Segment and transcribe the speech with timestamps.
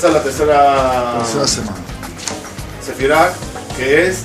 [0.00, 1.76] Empezar la tercera, Tercera semana.
[2.82, 3.34] Sefirah,
[3.76, 4.22] que es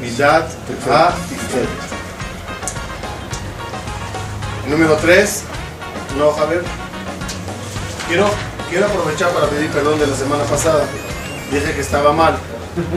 [0.00, 0.48] Midat
[0.88, 1.12] a.
[4.68, 5.42] Número 3,
[6.18, 6.62] no, Javier.
[8.06, 8.30] Quiero,
[8.70, 10.84] quiero aprovechar para pedir perdón de la semana pasada.
[11.50, 12.38] Dije que estaba mal.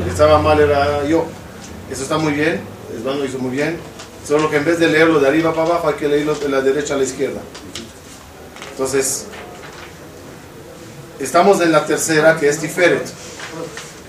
[0.04, 1.26] Que estaba mal era yo.
[1.90, 2.62] Eso está muy bien.
[2.96, 3.80] Esban lo hizo muy bien.
[4.28, 6.62] Solo que en vez de leerlo de arriba para abajo, hay que leerlo de la
[6.62, 7.42] derecha a la izquierda.
[8.74, 9.26] Entonces,
[11.22, 13.06] estamos en la tercera, que es Tiferet.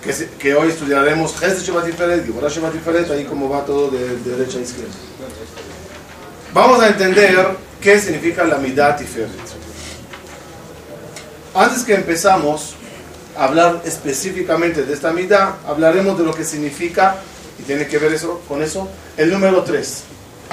[0.03, 4.17] Que, que hoy estudiaremos Gesed Shabbat Tiferet, Gibora Shabbat Tiferet, ahí como va todo de,
[4.19, 4.93] de derecha a izquierda.
[6.53, 7.47] Vamos a entender
[7.81, 9.31] qué significa la Midat Tiferet.
[11.55, 12.75] Antes que empezamos
[13.37, 17.17] a hablar específicamente de esta Midah, hablaremos de lo que significa,
[17.59, 20.03] y tiene que ver eso con eso, el número 3,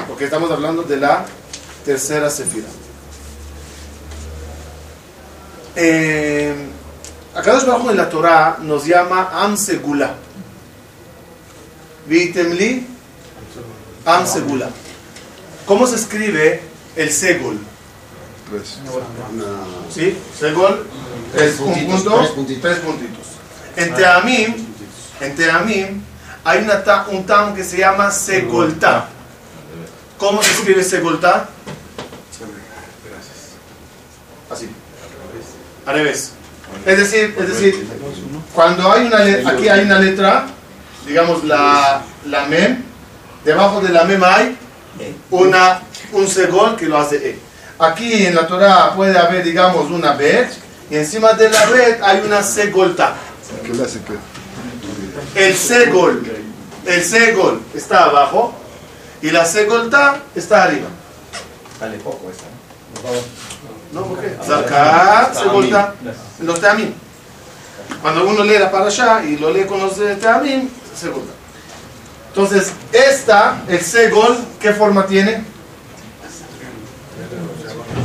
[0.08, 1.26] porque estamos hablando de la
[1.86, 2.68] tercera sefira.
[5.82, 6.54] Eh,
[7.36, 10.14] Akadosh Baruj en la Torah nos llama Am Segula.
[12.06, 12.86] Vitemli
[14.06, 14.70] Am Segula.
[15.66, 16.62] ¿Cómo se escribe
[16.98, 17.60] el Segul?
[18.50, 18.80] Tres.
[19.94, 20.18] ¿Sí?
[20.38, 20.86] Segol
[21.36, 22.62] es un punto, tres puntitos.
[22.62, 23.26] tres puntitos.
[23.78, 24.56] En Teamim,
[25.22, 26.02] en Teamim
[26.44, 29.08] hay una ta- un tam que se llama Segolta.
[30.18, 31.48] ¿Cómo se escribe Segolta?
[34.52, 34.68] Así.
[35.86, 36.32] Al revés.
[36.86, 37.88] Es decir, es decir,
[38.54, 40.46] cuando hay una aquí hay una letra,
[41.06, 42.84] digamos la, la mem,
[43.44, 44.58] debajo de la mem hay
[45.32, 47.40] una, un segol que lo hace e.
[47.80, 50.52] Aquí en la Torah puede haber, digamos, una bet,
[50.90, 53.16] y encima de la bet hay una segolta.
[53.66, 55.46] ¿Qué le hace que?
[55.48, 56.24] El segol,
[56.86, 58.54] el segol está abajo
[59.22, 60.88] y la segolta está arriba.
[61.80, 62.46] Vale poco esta,
[63.04, 63.49] ¿no?
[63.92, 64.04] ¿No?
[64.04, 64.38] ¿Por qué?
[64.46, 65.96] Zakat, segolta,
[66.42, 66.94] los teamim.
[68.02, 71.34] Cuando uno lee la parasha y lo lee con los teamim, segolta.
[72.28, 75.44] Entonces, esta, el segol, ¿qué forma tiene?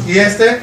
[0.07, 0.63] Y este,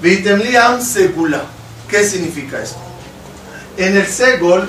[0.00, 1.42] Vitemliam segula.
[1.88, 2.76] ¿Qué significa eso?
[3.76, 4.68] En el segol,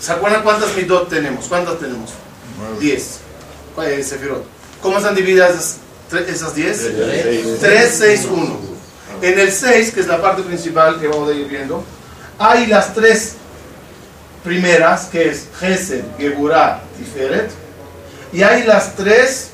[0.00, 1.46] ¿se acuerdan cuántas midot tenemos?
[1.46, 2.10] ¿Cuántas tenemos?
[2.58, 2.76] Nueve.
[2.80, 3.20] 10.
[3.74, 4.44] ¿Cuál es Sefirot?
[4.80, 5.78] ¿Cómo están divididas
[6.12, 6.78] esas tre- esas 10?
[7.60, 8.58] 3, 6, 1.
[9.22, 11.84] En el 6, que es la parte principal que vamos a ir viendo,
[12.38, 13.34] hay las tres
[14.42, 17.50] primeras, que es Gesed, Geburah, Tiferet,
[18.32, 19.48] y hay las tres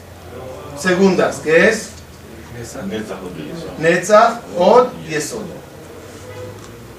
[0.80, 1.88] segundas, que es
[3.78, 5.42] Netzach, Od y Esod.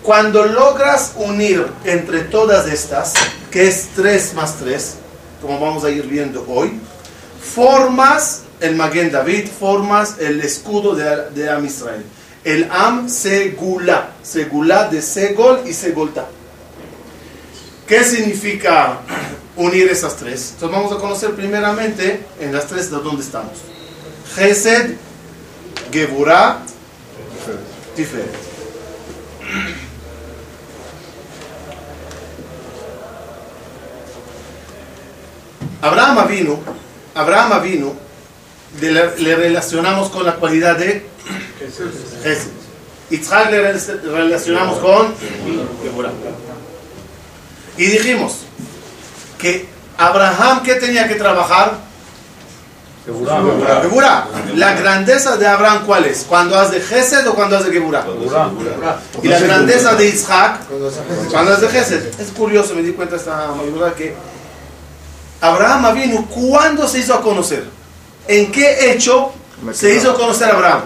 [0.03, 3.13] Cuando logras unir entre todas estas,
[3.51, 4.95] que es 3 más 3,
[5.41, 6.79] como vamos a ir viendo hoy,
[7.41, 12.03] formas el Maguen David, formas el escudo de, de Am Israel.
[12.43, 16.27] El Am Segula, Segula de Segol y Segolta.
[17.87, 18.99] ¿Qué significa
[19.55, 20.51] unir esas tres?
[20.53, 23.59] Entonces vamos a conocer primeramente en las tres de dónde estamos.
[24.35, 24.95] Gesed,
[25.91, 26.59] Geburah,
[27.95, 28.29] Tiferet.
[35.81, 36.59] Abraham vino,
[37.15, 38.08] Abraham vino,
[38.81, 41.05] le, le relacionamos con la cualidad de.
[43.09, 45.13] Yitzhak le rel- relacionamos con
[45.83, 46.11] Geburah.
[47.77, 48.33] Y dijimos
[49.37, 51.77] que Abraham, ¿qué tenía que trabajar?
[53.81, 54.27] Geburah.
[54.55, 56.25] La grandeza de Abraham, ¿cuál es?
[56.27, 58.05] ¿Cuando hace Gesed o cuando hace Geburah?
[59.23, 60.59] Y la grandeza de Isaac,
[61.31, 62.19] cuando hace Gesed.
[62.19, 64.13] Es curioso, me di cuenta esta madrugada que
[65.41, 67.63] Abraham vino, ¿cuándo se hizo a conocer?
[68.29, 69.31] ¿En qué hecho
[69.73, 70.81] se hizo conocer a Abraham?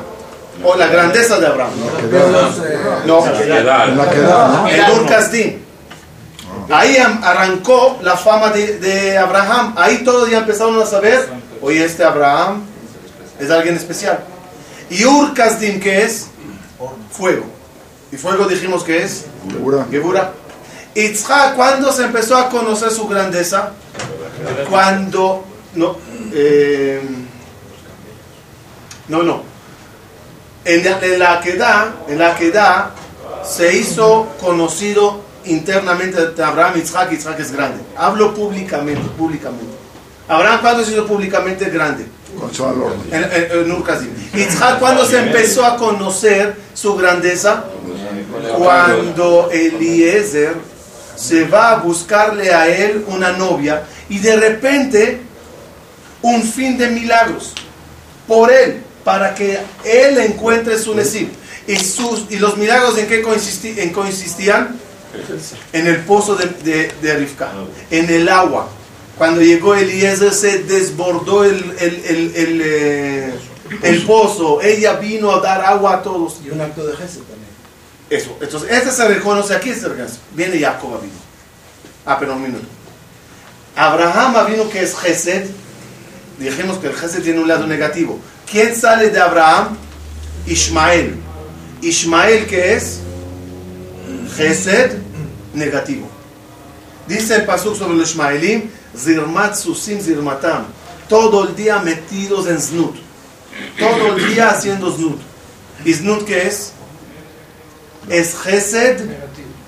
[0.64, 1.72] O la grandeza de Abraham.
[3.06, 4.68] No, ¿no?
[4.70, 5.60] en Ur Kasdim.
[6.70, 9.74] Ahí arrancó la fama de, de Abraham.
[9.76, 11.28] Ahí todos ya empezaron a saber,
[11.62, 12.62] oye, este Abraham
[13.38, 14.22] es alguien especial.
[14.90, 16.28] Y Ur Kasdim, ¿qué es?
[17.12, 17.44] Fuego.
[18.10, 19.26] Y fuego dijimos que es.
[19.92, 20.32] Geburah.
[20.96, 23.74] Itzhak, ¿cuándo se empezó a conocer su grandeza?
[24.70, 25.44] Cuando,
[25.76, 25.98] no,
[26.32, 27.02] eh,
[29.14, 29.44] no, no.
[30.66, 32.92] En la, en la Akedah, en la Akedah
[33.46, 37.84] se hizo conocido internamente de Abraham, Itzhak, Itzhak es grande.
[37.96, 39.76] Hablo públicamente, públicamente.
[40.28, 42.08] Abraham, ¿cuándo se hizo públicamente grande?
[42.40, 42.96] Con su valor.
[43.12, 44.40] En, en, en.
[44.40, 47.66] Itzhak, ¿cuándo se empezó a conocer su grandeza?
[48.58, 50.56] Cuando Eliezer
[51.16, 55.22] se va a buscarle a él una novia y de repente
[56.24, 57.54] un fin de milagros
[58.28, 61.30] por él para que él encuentre su Nesib.
[61.68, 64.78] Y, sus, y los milagros en qué consisti- en consistían?
[65.72, 67.52] En el pozo de, de, de Rivka,
[67.92, 68.68] en el agua.
[69.18, 73.34] Cuando llegó Eliezer se desbordó el, el, el, el, eh,
[73.84, 74.62] el pozo.
[74.62, 76.38] Ella vino a dar agua a todos.
[76.44, 77.48] Y un acto de Gesed también.
[78.10, 78.36] Eso.
[78.42, 79.72] Entonces, este se reconoce aquí.
[79.74, 80.16] Se reconoce.
[80.34, 81.14] Viene Jacob vino.
[82.06, 82.66] Ah, pero un minuto.
[83.76, 85.48] Abraham vino que es Gesed.
[86.38, 88.20] Dijimos que el Gesed tiene un lado negativo.
[88.50, 89.78] ¿Quién sale de Abraham?
[90.48, 91.16] Ismael.
[91.82, 93.00] Ismael que es
[94.36, 94.98] Gesed
[95.54, 96.10] negativo.
[97.08, 100.66] Dice el pasuk sobre los Ismaelim, Zirmat Susim Zirmatam.
[101.08, 102.96] Todo el día metidos en Znut.
[103.78, 105.20] Todo el día haciendo Znut.
[105.86, 106.72] ¿Y Znut qué es?
[108.10, 109.02] Es Gesed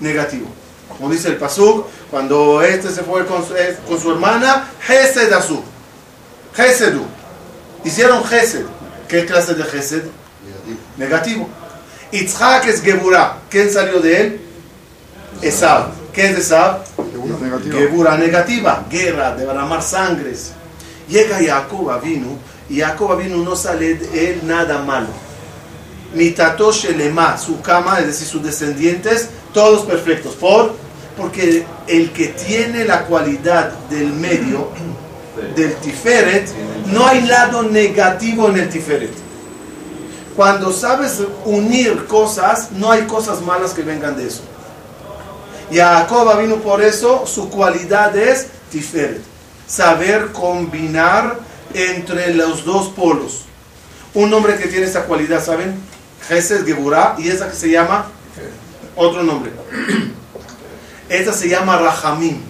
[0.00, 0.48] negativo.
[0.88, 3.54] Como dice el pasuk, cuando este se fue con su,
[3.86, 5.62] con su hermana, Gesed Azú.
[6.56, 7.04] Gesedu.
[7.84, 8.64] Hicieron Gesed.
[9.08, 10.02] ¿Qué clase de Gesed?
[10.96, 11.48] Negativo.
[12.10, 13.38] Itzhak es Geburah.
[13.50, 14.40] ¿Quién salió de él?
[15.42, 15.90] Esab.
[16.12, 16.84] ¿Qué es Esab?
[17.12, 17.78] Seguro negativo.
[17.78, 20.52] Gebura negativa, guerra, de derramar sangres.
[21.08, 22.38] Llega Jacob vino
[22.68, 25.08] y Jacob vino no sale de él nada malo.
[26.14, 30.34] Mitato Shelema, su cama, es decir, sus descendientes, todos perfectos.
[30.34, 30.74] ¿Por?
[31.16, 34.70] Porque el que tiene la cualidad del medio,
[35.54, 36.48] del Tiferet,
[36.86, 39.12] no hay lado negativo en el Tiferet.
[40.34, 44.42] Cuando sabes unir cosas, no hay cosas malas que vengan de eso.
[45.72, 49.20] Jacob vino por eso, su cualidad es Tiferet.
[49.66, 51.38] Saber combinar
[51.74, 53.42] entre los dos polos.
[54.14, 55.74] Un hombre que tiene esa cualidad, ¿saben?
[56.28, 58.06] Gesed Geburah y esa que se llama
[58.94, 59.52] otro nombre.
[61.08, 62.40] Esta se llama Rahamim.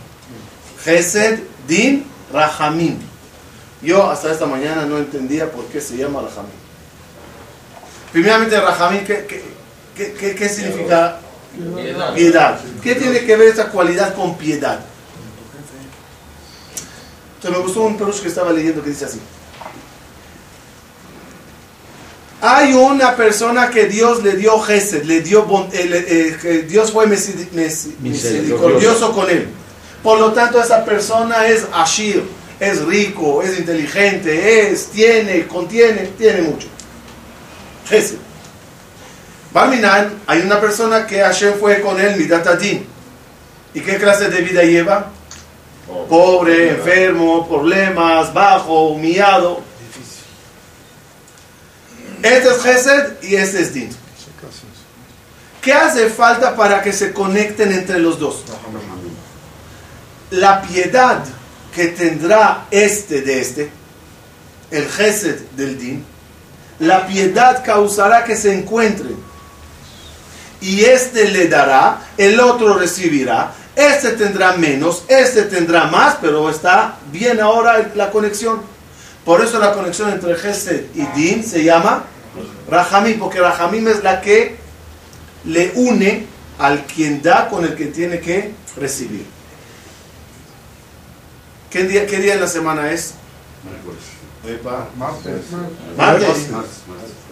[0.85, 2.05] Gesed Din
[2.37, 2.99] Rahamim.
[3.83, 6.53] Yo hasta esta mañana no entendía por qué se llama Rahamim.
[8.13, 9.43] Primeramente, Rahamim, ¿qué, qué,
[9.97, 11.19] qué- qué- qué significa
[12.15, 12.61] piedad?
[12.83, 14.81] ¿Qué tiene que ver esta cualidad con piedad?
[17.37, 19.21] Entonces me gustó un perush que estaba leyendo que dice así.
[22.43, 26.93] Hay una persona que Dios le dio gesed, le dio bon- eh, eh, que Dios
[26.93, 29.49] fue misericordioso con él.
[30.07, 32.23] Por lo tanto, esa persona es ashir,
[32.61, 36.69] es rico, es inteligente, es, tiene, contiene, tiene mucho.
[37.89, 38.19] Gesed.
[39.53, 42.87] Barminan, hay una persona que Hashem fue con él, Midat Adin.
[43.75, 45.11] ¿Y qué clase de vida lleva?
[46.09, 49.61] Pobre, enfermo, problemas, bajo, humillado.
[52.23, 53.91] Este es Gesed y este es Din.
[55.61, 58.45] ¿Qué hace falta para que se conecten entre los dos?
[60.31, 61.25] La piedad
[61.75, 63.71] que tendrá este de este,
[64.71, 66.05] el Gesed del Din,
[66.79, 69.17] la piedad causará que se encuentren.
[70.61, 76.97] Y este le dará, el otro recibirá, este tendrá menos, este tendrá más, pero está
[77.13, 78.63] bien ahora la conexión.
[79.25, 82.05] Por eso la conexión entre Gesed y Din se llama
[82.71, 84.57] Rahamim, porque Rahamim es la que
[85.45, 86.27] le une
[86.59, 89.36] al quien da con el que tiene que recibir.
[91.71, 93.15] ¿Qué día, qué día de la semana es?
[94.97, 95.33] Martes.
[95.97, 96.29] Martes.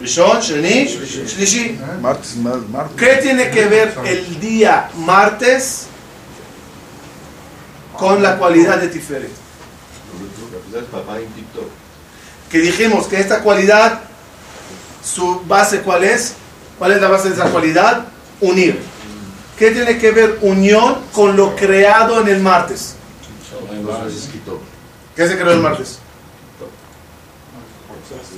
[0.00, 1.78] Rishon, Sheni, Shlishi.
[2.00, 2.96] Martes, mar- martes.
[2.96, 5.86] ¿Qué tiene que ver el día martes
[7.96, 9.30] con la cualidad de Tiferet?
[12.50, 14.00] Que dijimos que esta cualidad,
[15.04, 16.34] su base cuál es?
[16.78, 18.06] ¿Cuál es la base de esa cualidad?
[18.40, 18.80] Unir.
[19.56, 22.96] ¿Qué tiene que ver unión con lo creado en el martes?
[25.16, 25.98] ¿Qué se creó el martes?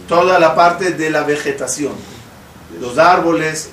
[0.08, 1.92] Toda la parte de la vegetación.
[2.80, 3.70] Los árboles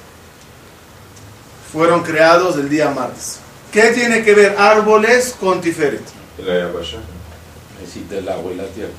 [1.71, 3.39] fueron creados el día martes.
[3.71, 6.03] ¿Qué tiene que ver árboles con Tiferet?
[7.81, 8.91] Necesita el agua y la tierra.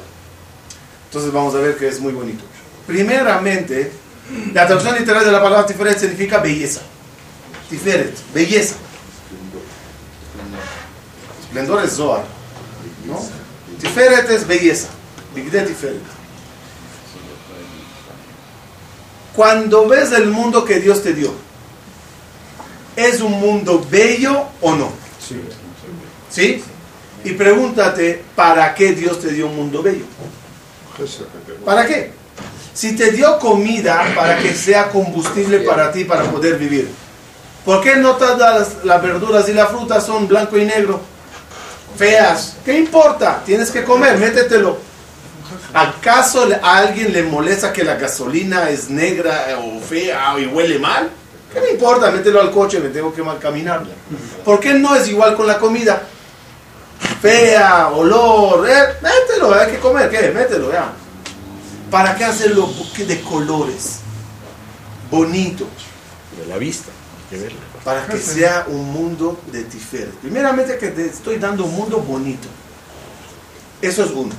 [1.07, 2.45] Entonces vamos a ver que es muy bonito.
[2.87, 3.93] Primeramente,
[4.53, 6.81] la traducción literal de la palabra Tiferet significa belleza.
[7.71, 8.75] Tiferet, belleza.
[11.41, 12.34] Esplendor es Zohar.
[13.05, 13.21] ¿No?
[13.81, 14.89] Tiferet es belleza.
[15.35, 16.01] Bigde Tiferet.
[19.35, 21.33] Cuando ves el mundo que Dios te dio,
[22.95, 24.93] ¿es un mundo bello o no?
[26.31, 26.63] ¿Sí?
[27.25, 30.05] Y pregúntate, ¿para qué Dios te dio un mundo bello?
[31.65, 32.13] ¿Para qué?
[32.73, 36.89] Si te dio comida para que sea combustible para ti para poder vivir,
[37.65, 41.01] ¿por qué no todas las, las verduras y las frutas son blanco y negro?
[41.97, 42.57] Feas.
[42.65, 43.43] ¿Qué importa?
[43.45, 44.79] Tienes que comer, métetelo.
[45.73, 50.79] ¿Acaso a alguien le molesta que la gasolina es negra eh, o fea y huele
[50.79, 51.11] mal?
[51.53, 52.11] ¿Qué me importa?
[52.11, 53.85] Mételo al coche, me tengo que mal caminar.
[54.45, 56.03] ¿Por qué no es igual con la comida?
[57.21, 60.31] Fea, olor, eh, mételo, hay que comer, ¿qué?
[60.31, 60.93] Mételo, ya.
[61.91, 64.01] ¿Para qué hacerlo de colores?
[65.11, 65.67] Bonito.
[66.39, 67.74] De la vista, hay que verla.
[67.85, 70.11] Para que sea un mundo de Tiferet.
[70.15, 72.49] Primeramente que te estoy dando un mundo bonito.
[73.83, 74.33] Eso es uno.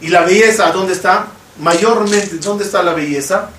[0.00, 1.26] ¿Y la belleza dónde está?
[1.58, 3.50] Mayormente, ¿dónde está la belleza?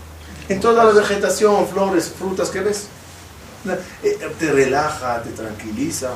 [0.49, 2.87] En toda la vegetación, flores, frutas que ves.
[4.03, 6.11] Eh, Te relaja, te tranquiliza.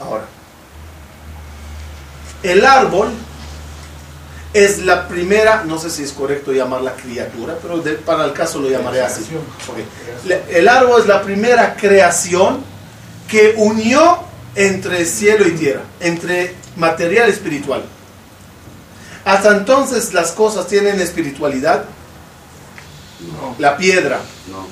[0.00, 0.24] Ahora,
[2.42, 3.10] el árbol
[4.52, 8.58] es la primera, no sé si es correcto llamarla criatura, pero de- para el caso
[8.58, 9.22] lo llamaré así.
[10.50, 12.62] El árbol es la primera creación
[13.28, 14.18] que unió
[14.56, 17.84] entre cielo y tierra, entre material espiritual.
[19.24, 21.84] Hasta entonces las cosas tienen espiritualidad.
[23.58, 24.18] La piedra,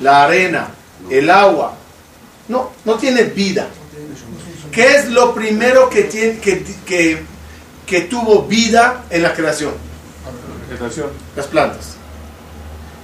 [0.01, 0.69] la arena,
[1.11, 1.75] el agua.
[2.49, 3.69] No, no tiene vida.
[4.73, 7.23] ¿Qué es lo primero que, tiene, que, que,
[7.89, 9.73] que tuvo vida en la creación?
[10.69, 11.07] Vegetación.
[11.35, 11.95] Las plantas.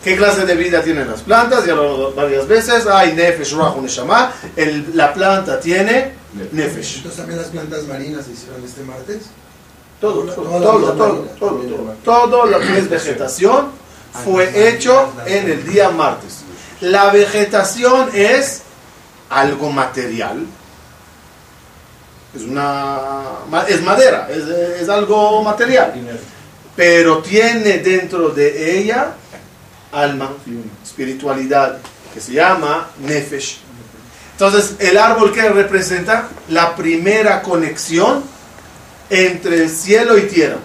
[0.03, 1.65] ¿Qué clase de vida tienen las plantas?
[1.65, 2.87] Ya lo he hablado varias veces.
[2.87, 4.33] Hay nefesh, ruach, neshama.
[4.55, 6.13] El- La planta tiene
[6.53, 6.97] nefesh.
[6.99, 9.23] Entonces también las plantas marinas se hicieron este martes.
[10.01, 12.47] Todo, todo, todo, todo, todo, todo.
[12.47, 13.69] lo que es vegetación
[14.25, 16.41] fue hecho en el día martes.
[16.83, 18.61] La vegetación es
[19.31, 20.45] algo material.
[22.35, 23.23] Es una
[23.69, 24.45] es madera, es,
[24.83, 25.93] es algo material.
[26.75, 29.15] Pero tiene dentro de ella
[29.95, 30.31] alma,
[30.83, 31.79] espiritualidad,
[32.13, 33.59] que se llama nefesh.
[34.33, 38.25] Entonces, el árbol que representa la primera conexión
[39.09, 40.57] entre el cielo y tierra.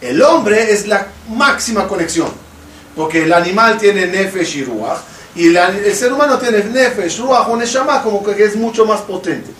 [0.00, 2.28] El hombre es la máxima conexión,
[2.96, 4.98] porque el animal tiene nefesh y ruach,
[5.36, 9.02] y el, el ser humano tiene nefesh, ruach o neshama, como que es mucho más
[9.02, 9.50] potente.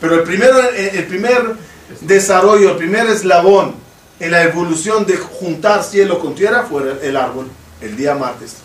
[0.00, 1.56] Pero el, primero, el, el primer
[2.00, 3.74] desarrollo, el primer eslabón
[4.18, 7.48] en la evolución de juntar cielo con tierra fue el, el árbol,
[7.80, 8.56] el día martes.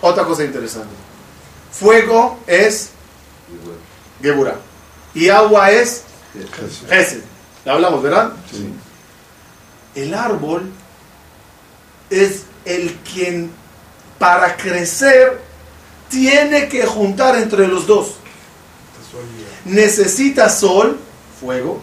[0.00, 0.94] Otra cosa interesante.
[1.70, 2.90] Fuego es
[4.20, 4.56] Geburah.
[5.14, 6.04] Y agua es
[6.88, 7.22] Gesed.
[7.64, 8.32] La hablamos, ¿verdad?
[8.50, 8.72] Sí.
[9.94, 10.70] El árbol
[12.10, 13.50] es el quien
[14.18, 15.40] para crecer
[16.08, 18.14] tiene que juntar entre los dos.
[19.64, 20.98] Necesita sol,
[21.40, 21.80] fuego,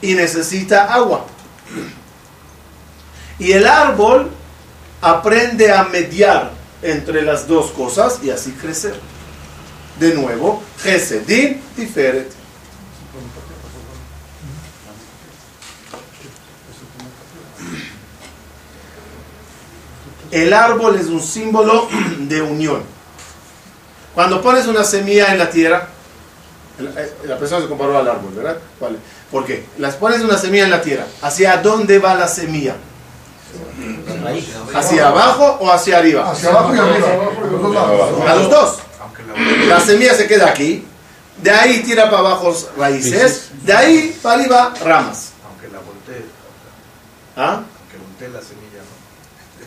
[0.00, 1.26] y necesita agua.
[3.38, 4.30] Y el árbol
[5.00, 8.98] aprende a mediar entre las dos cosas y así crecer.
[9.98, 12.32] De nuevo, Gesedim Tiferet.
[20.30, 22.82] El árbol es un símbolo de unión.
[24.14, 25.88] Cuando pones una semilla en la tierra,
[26.78, 28.56] la- eh, la persona se comparó al árbol, ¿verdad?
[28.80, 28.98] Vale.
[29.30, 29.64] ¿Por qué?
[29.78, 31.04] Las pones una semilla en la tierra.
[31.22, 32.76] ¿Hacia dónde va la semilla?
[34.74, 36.30] ¿Hacia abajo o hacia arriba?
[36.30, 38.32] Hacia abajo y arriba.
[38.32, 38.78] A los dos.
[39.00, 40.84] Aunque la, La semilla se queda aquí.
[41.42, 43.50] De ahí tira para abajo raíces.
[43.62, 45.30] De ahí para arriba ramas.
[45.48, 46.24] aunque la voltee,
[47.36, 47.62] ¿Ah?
[47.80, 48.80] aunque voltee la semilla,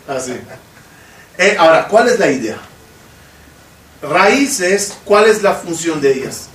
[0.08, 0.14] ¿no?
[0.16, 0.34] Así.
[1.38, 2.58] Eh, ahora, ¿cuál es la idea?
[4.02, 6.48] Raíces, ¿cuál es la función de ellas?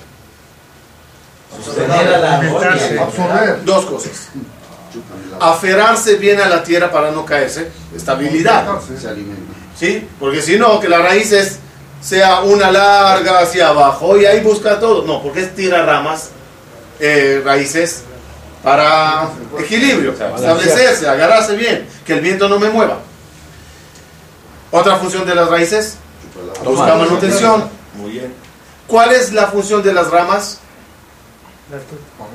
[1.64, 3.02] Sostener a la armonía.
[3.02, 3.64] Absorber.
[3.64, 4.28] Dos cosas.
[5.40, 7.70] Aferrarse bien a la tierra para no caerse.
[7.94, 8.66] Estabilidad.
[8.98, 9.52] Se alimenta.
[9.78, 10.08] ¿Sí?
[10.18, 11.58] Porque si no, que la raíz es-
[12.00, 15.04] sea una larga hacia abajo y ahí busca todo.
[15.04, 16.30] No, porque es tira ramas,
[17.00, 18.02] eh, raíces
[18.62, 22.98] para equilibrio, establecerse, agarrarse bien, que el viento no me mueva.
[24.70, 25.96] Otra función de las raíces,
[26.64, 27.68] busca manutención.
[27.94, 28.34] Muy bien.
[28.86, 30.58] ¿Cuál es la función de las ramas?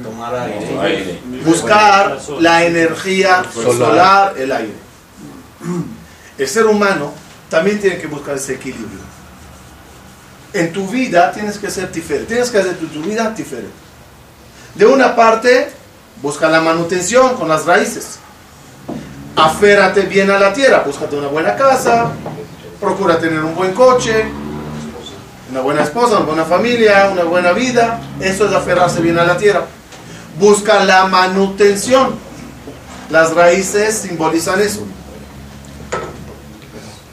[0.03, 0.79] Tomar aire.
[0.81, 1.21] Aire.
[1.45, 3.77] Buscar la energía Solar.
[3.77, 4.73] solar, el aire.
[6.38, 7.13] El ser humano
[7.50, 9.00] también tiene que buscar ese equilibrio.
[10.53, 12.27] En tu vida tienes que ser tiferet.
[12.27, 13.69] Tienes que hacer tu, tu vida tiferet.
[14.75, 15.69] De una parte,
[16.21, 18.19] busca la manutención con las raíces.
[19.38, 20.83] Aférrate bien a la tierra.
[20.85, 22.11] Búscate una buena casa.
[22.81, 24.25] Procura tener un buen coche.
[25.51, 28.00] Una buena esposa, una buena familia, una buena vida.
[28.22, 29.65] Eso es aferrarse bien a la tierra.
[30.39, 32.15] Busca la manutención.
[33.10, 34.86] Las raíces simbolizan eso.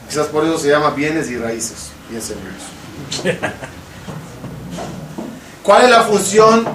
[0.07, 1.91] Quizás por eso se llama bienes y raíces.
[2.09, 3.39] Piensen en eso.
[5.61, 6.65] ¿Cuál es la función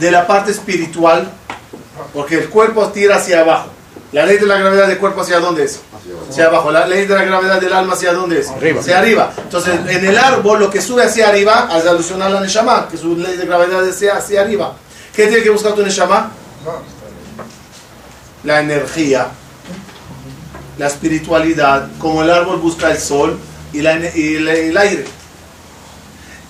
[0.00, 1.30] de la parte espiritual?
[2.14, 3.68] Porque el cuerpo tira hacia abajo.
[4.12, 5.80] La ley de la gravedad del cuerpo hacia dónde es?
[6.28, 6.70] Hacia abajo.
[6.70, 8.50] La ley de la gravedad del alma hacia dónde es?
[8.50, 8.80] Arriba.
[8.80, 9.32] Hacia arriba.
[9.38, 12.98] Entonces, en el árbol lo que sube hacia arriba, hace alusión a la Neshama, que
[12.98, 14.76] su ley de gravedad es hacia arriba.
[15.14, 16.30] ¿Qué tiene que buscar tu Neshama?
[18.44, 19.28] La energía,
[20.76, 23.38] la espiritualidad, como el árbol busca el sol
[23.72, 25.06] y, la el aire.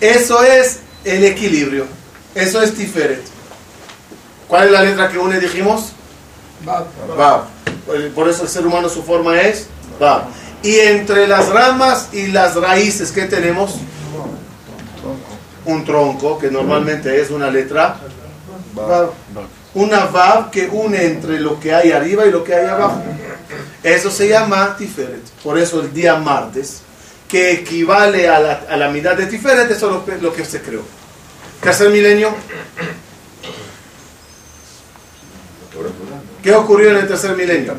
[0.01, 1.87] Eso es el equilibrio.
[2.35, 3.23] Eso es Tiferet.
[4.49, 5.93] ¿Cuál es la letra que une, dijimos?
[7.17, 7.45] Vav.
[8.15, 9.67] Por eso el ser humano su forma es.
[10.63, 13.77] Y entre las ramas y las raíces, ¿qué tenemos?
[15.65, 17.97] Un tronco, que normalmente es una letra.
[19.75, 23.03] Una Vav que une entre lo que hay arriba y lo que hay abajo.
[23.83, 25.23] Eso se llama Tiferet.
[25.43, 26.83] Por eso el día martes,
[27.29, 30.45] que equivale a la, a la mitad de Tiferet, eso es lo que- lo que
[30.45, 30.83] se creó.
[31.61, 32.31] Tercer milenio.
[36.43, 37.75] ¿Qué ocurrió en el tercer milenio?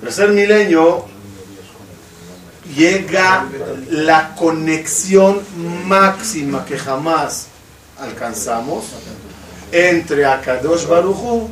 [0.00, 1.06] Tercer milenio
[2.76, 3.46] llega
[3.90, 5.40] la conexión
[5.86, 7.46] máxima que jamás
[8.00, 8.86] alcanzamos
[9.70, 11.48] entre Akadosh Baruchu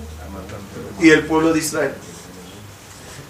[1.00, 1.92] y el pueblo de Israel.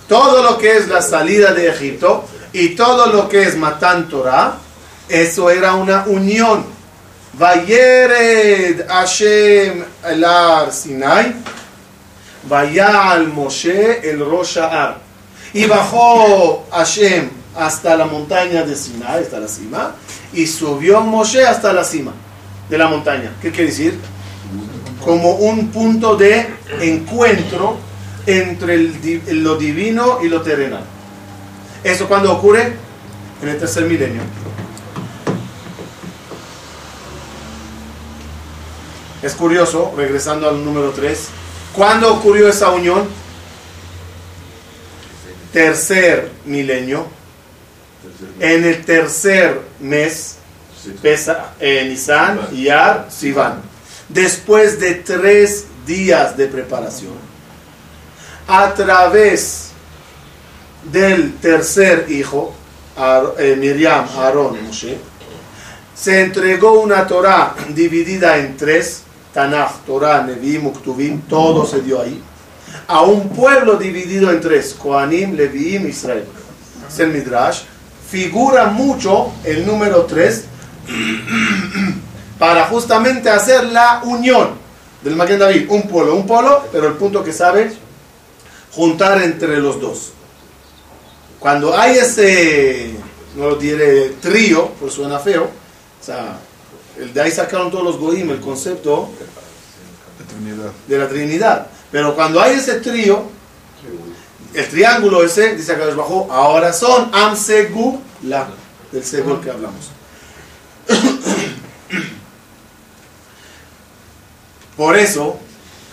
[0.09, 4.59] Todo lo que es la salida de Egipto y todo lo que es Matan Torah,
[5.09, 6.65] eso era una unión.
[7.35, 11.35] Vayered Hashem el Ar Sinai,
[12.49, 14.99] Vayal Moshe el Rosh Har.
[15.55, 19.95] Y bajó Hashem hasta la montaña de Sinai, hasta la cima,
[20.33, 22.13] y subió Moshe hasta la cima
[22.69, 23.33] de la montaña.
[23.41, 23.99] ¿Qué quiere decir?
[25.05, 26.47] Como un punto de
[26.81, 27.77] encuentro
[28.27, 28.79] entre
[29.33, 30.85] lo divino y lo terrenal.
[31.83, 32.73] ¿Eso cuando ocurre?
[33.43, 34.23] En el tercer milenio.
[39.23, 41.19] Es curioso, regresando al número 3,
[41.75, 43.09] ¿cuándo ocurrió esa unión?
[45.53, 47.07] Tercer milenio,
[48.41, 50.37] en el tercer mes,
[51.01, 53.61] Pesa, eh, Nisan, Iyar, Sivan.
[54.09, 57.13] Después de tres días de preparación,
[58.49, 59.69] a través
[60.91, 62.53] del tercer hijo,
[62.97, 64.99] Ar- eh, Miriam, Aarón, Moshe,
[65.95, 72.23] se entregó una Torah dividida en tres, Tanaj, Torah, Nevi'im, Uktuvim, todo se dio ahí,
[72.87, 76.25] a un pueblo dividido en tres, Kohanim, Leviim, Israel.
[76.89, 77.63] Es el Midrash.
[78.11, 80.45] Figura mucho el número tres
[82.39, 84.51] para justamente hacer la unión
[85.03, 87.73] del Maguen David, un polo, un polo, pero el punto que sabe
[88.73, 90.13] juntar entre los dos.
[91.39, 92.95] Cuando hay ese,
[93.37, 96.39] no lo diré trío, pues suena feo, o sea,
[96.99, 99.11] el, de ahí sacaron todos los goim el concepto
[100.87, 101.67] de la Trinidad.
[101.91, 103.25] Pero cuando hay ese trío,
[104.55, 107.37] el triángulo ese, dice acá abajo, ahora son Am
[108.23, 108.49] la
[108.91, 109.91] del Segul que hablamos.
[114.77, 115.39] Por eso,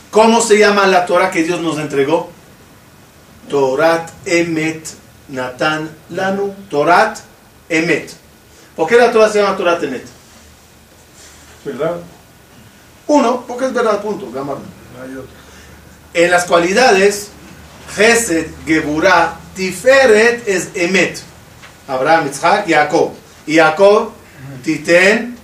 [0.10, 2.30] ¿cómo se llama la Torah que Dios nos entregó?
[3.50, 4.88] Torat Emet
[5.30, 6.54] Natan Lanu.
[6.70, 7.20] Torat
[7.68, 8.12] Emet.
[8.76, 10.19] ¿Por qué la Torah se llama Torat Emet?
[11.66, 11.98] ¿Verdad?
[13.08, 14.32] Uno, porque es verdad, punto.
[14.32, 14.58] Gamar.
[14.58, 15.30] No hay otro.
[16.14, 17.30] En las cualidades,
[17.96, 21.22] Gesed, Geburah, Tiferet es Emet.
[21.88, 23.14] Abraham, Isaac, Jacob.
[23.46, 24.12] Y Jacob,
[24.64, 25.36] Titen,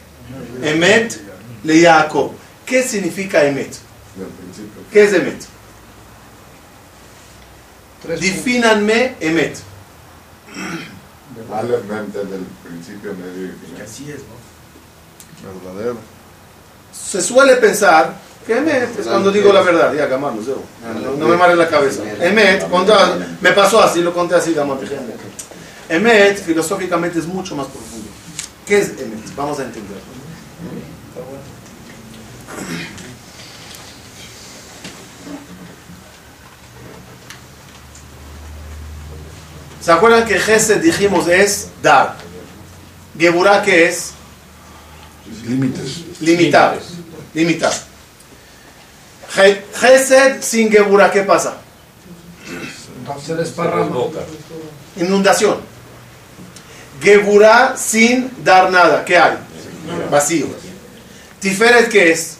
[0.62, 1.20] Emet,
[1.64, 2.32] le Jacob.
[2.66, 3.76] ¿Qué significa Emet?
[4.16, 4.82] Del principio.
[4.92, 5.46] ¿Qué es Emet?
[8.20, 9.58] Defínanme Emet.
[11.54, 13.82] Aleph Mem desde el principio, medio y final.
[13.84, 14.45] Así es, ¿no?
[15.64, 15.98] Verdadero.
[16.92, 18.14] Se suele pensar
[18.46, 19.94] que Emet es cuando digo la verdad.
[19.94, 20.62] Ya, Gamar, no, cero.
[21.04, 22.02] no, no me mares la cabeza.
[22.20, 24.80] Emet, conta- me pasó así, lo conté así, Gamar.
[24.80, 24.98] dije,
[25.90, 28.08] Emet, filosóficamente, es mucho más profundo.
[28.66, 29.36] ¿Qué es Emet?
[29.36, 30.02] Vamos a entenderlo.
[39.82, 42.16] ¿Se acuerdan que Gesed dijimos es dar?
[43.18, 44.12] Geburah, ¿qué es?
[45.46, 46.22] Límites.
[46.22, 46.80] Limitar.
[47.34, 47.74] Limitar.
[49.36, 51.58] Je- Gesed sin Geburah, ¿qué pasa?
[53.26, 53.96] Se desparrama.
[54.98, 55.58] Inundación.
[57.02, 59.38] Geburah sin dar nada, ¿qué hay?
[60.10, 60.48] Vacío.
[61.40, 62.38] Tiferet, ¿qué es?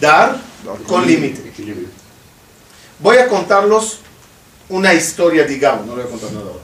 [0.00, 0.36] Dar
[0.86, 1.52] con límite.
[3.00, 3.98] Voy a contarlos
[4.68, 5.86] una historia, digamos.
[5.86, 6.60] No le voy a contar nada ahora.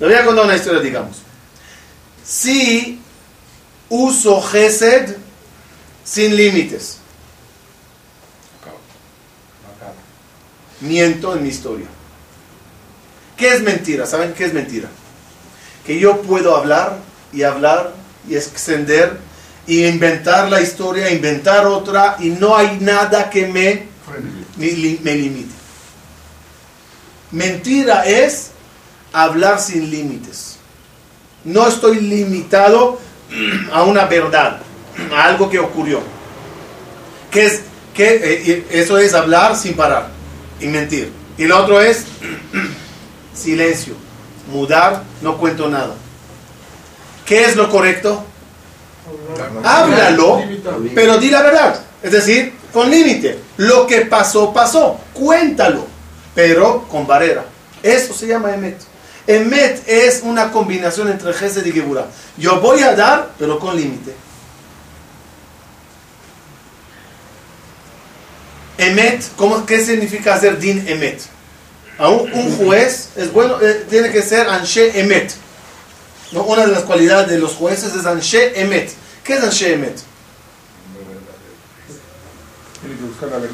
[0.00, 1.16] Le voy a contar una historia, digamos.
[2.24, 3.00] Si
[3.88, 5.16] uso Gesed
[6.04, 6.98] sin límites,
[10.80, 11.86] miento en mi historia.
[13.36, 14.06] ¿Qué es mentira?
[14.06, 14.88] ¿Saben qué es mentira?
[15.86, 16.98] Que yo puedo hablar
[17.32, 17.94] y hablar
[18.28, 19.18] y extender
[19.66, 23.86] y inventar la historia, inventar otra y no hay nada que me,
[24.56, 25.54] me, me limite.
[27.30, 28.50] Mentira es
[29.12, 30.56] hablar sin límites.
[31.44, 33.00] No estoy limitado
[33.72, 34.60] a una verdad,
[35.12, 36.00] a algo que ocurrió.
[37.30, 40.08] Que es, que, eh, eso es hablar sin parar
[40.60, 41.12] y mentir.
[41.36, 42.04] Y lo otro es
[43.34, 43.94] silencio,
[44.52, 45.94] mudar, no cuento nada.
[47.26, 48.24] ¿Qué es lo correcto?
[49.62, 50.42] Háblalo,
[50.94, 51.80] pero di la verdad.
[52.02, 53.38] Es decir, con límite.
[53.56, 54.98] Lo que pasó, pasó.
[55.12, 55.86] Cuéntalo,
[56.34, 57.44] pero con barrera.
[57.82, 58.78] Eso se llama Emet.
[59.26, 62.06] Emet es una combinación entre Gesed y Geburah.
[62.36, 64.14] Yo voy a dar, pero con límite.
[68.76, 71.22] Emet, ¿cómo, ¿qué significa hacer din Emet?
[71.96, 75.32] A un, un juez es bueno, eh, tiene que ser Anshe Emet.
[76.32, 76.42] ¿No?
[76.42, 78.92] Una de las cualidades de los jueces es Anshe Emet.
[79.22, 79.96] ¿Qué es Anshe Emet?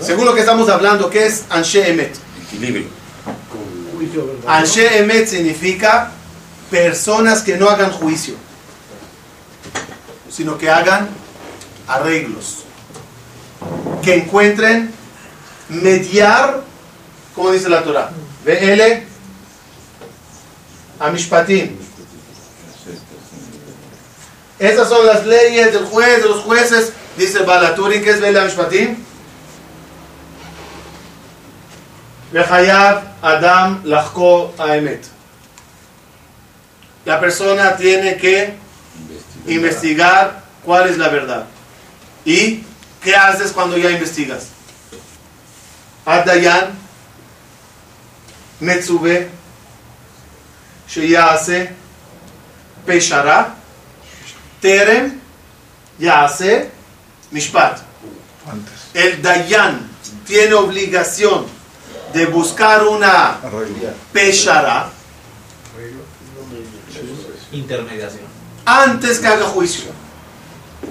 [0.00, 2.16] Según lo que estamos hablando, ¿qué es Anshe Emet?
[2.46, 2.99] Equilibrio.
[4.00, 4.42] Juicio, ¿verdad?
[4.46, 6.10] Anshe Emet significa
[6.70, 8.34] personas que no hagan juicio,
[10.30, 11.10] sino que hagan
[11.86, 12.64] arreglos,
[14.02, 14.90] que encuentren
[15.68, 16.62] mediar,
[17.34, 18.10] como dice la Torah,
[18.46, 19.04] VL
[20.98, 21.76] Amishpatim.
[24.58, 28.96] Esas son las leyes del juez, de los jueces, dice Balaturi, que es VL Amishpatim.
[32.32, 35.04] Vehayab Adam Lachko Aemet.
[37.04, 38.54] La persona tiene que
[39.46, 41.46] investigar cuál es la verdad.
[42.24, 42.64] ¿Y
[43.02, 44.48] qué haces cuando ya investigas?
[46.04, 46.78] Adayan
[48.60, 49.28] Metzube
[50.88, 51.74] Sheyase
[52.86, 53.54] Peshara
[54.60, 55.20] Terem
[55.98, 56.70] Yase
[57.30, 57.78] Mishpat.
[58.94, 59.88] El Dayan
[60.26, 61.59] tiene obligación
[62.12, 63.38] de buscar una.
[64.12, 64.90] Peshara
[67.52, 68.22] Intermediación.
[68.64, 69.90] antes que haga juicio.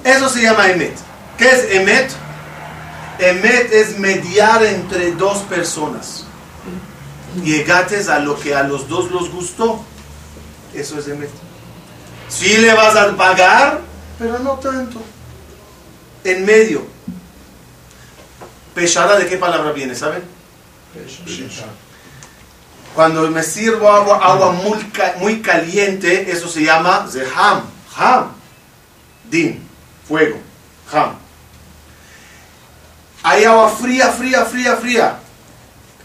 [0.03, 0.93] Eso se llama Emet.
[1.37, 2.11] ¿Qué es Emet?
[3.17, 6.25] Emet es mediar entre dos personas.
[7.43, 9.81] Llegates a lo que a los dos los gustó.
[10.73, 11.29] Eso es Emet.
[12.27, 13.81] Si le vas a pagar,
[14.17, 15.01] pero no tanto.
[16.23, 16.85] En medio.
[18.75, 19.95] Peshara, ¿de qué palabra viene?
[19.95, 20.23] ¿Saben?
[22.95, 27.61] Cuando me sirvo agua, agua muy, ca- muy caliente, eso se llama zeham,
[27.95, 28.31] ham,
[29.29, 29.61] din,
[30.07, 30.37] fuego,
[30.91, 31.13] ham.
[33.23, 35.19] Hay agua fría, fría, fría, fría,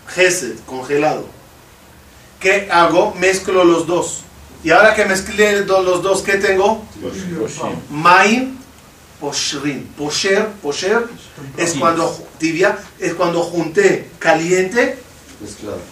[0.08, 1.26] gesed, congelado.
[2.40, 3.14] ¿Qué hago?
[3.14, 4.20] Mezclo los dos.
[4.62, 6.84] Y ahora que mezclé los dos, ¿qué tengo?
[7.90, 8.58] Maim,
[9.20, 9.86] poshrin.
[9.96, 11.06] Posher, posher,
[11.56, 14.98] es cuando, tibia, es cuando junté caliente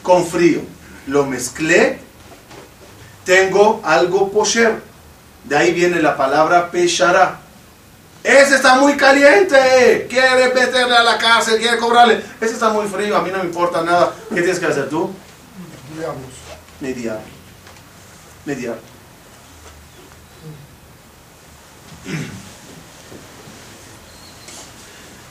[0.02, 0.60] con frío.
[1.06, 1.98] Lo mezclé,
[3.24, 4.82] tengo algo posher.
[5.44, 7.40] De ahí viene la palabra peshara.
[8.22, 12.22] Ese está muy caliente, quiere meterle a la cárcel, quiere cobrarle.
[12.40, 14.14] Ese está muy frío, a mí no me importa nada.
[14.28, 15.10] ¿Qué tienes que hacer tú?
[15.96, 16.22] Digamos.
[16.80, 17.20] Mediar.
[18.44, 18.78] Mediar.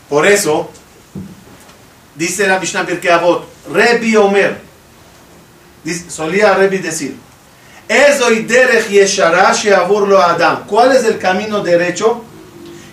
[0.10, 0.69] Por eso,
[2.15, 3.12] dice la Mishnah Pirkei
[3.71, 4.60] Rebi Omer,
[6.10, 7.15] solía Rebi decir.
[10.67, 12.24] ¿Cuál es el camino derecho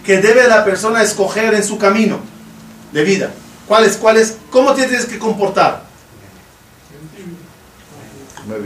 [0.04, 2.18] que debe la persona escoger en su camino
[2.92, 3.30] de vida?
[3.66, 3.96] ¿Cuál es?
[3.96, 4.38] ¿Cuál es?
[4.50, 5.84] ¿Cómo tienes que comportar?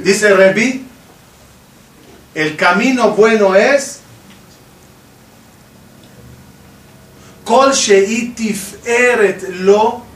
[0.05, 0.87] Dice Rebi,
[2.35, 3.99] el camino bueno es
[7.45, 10.12] Kol tiferet lo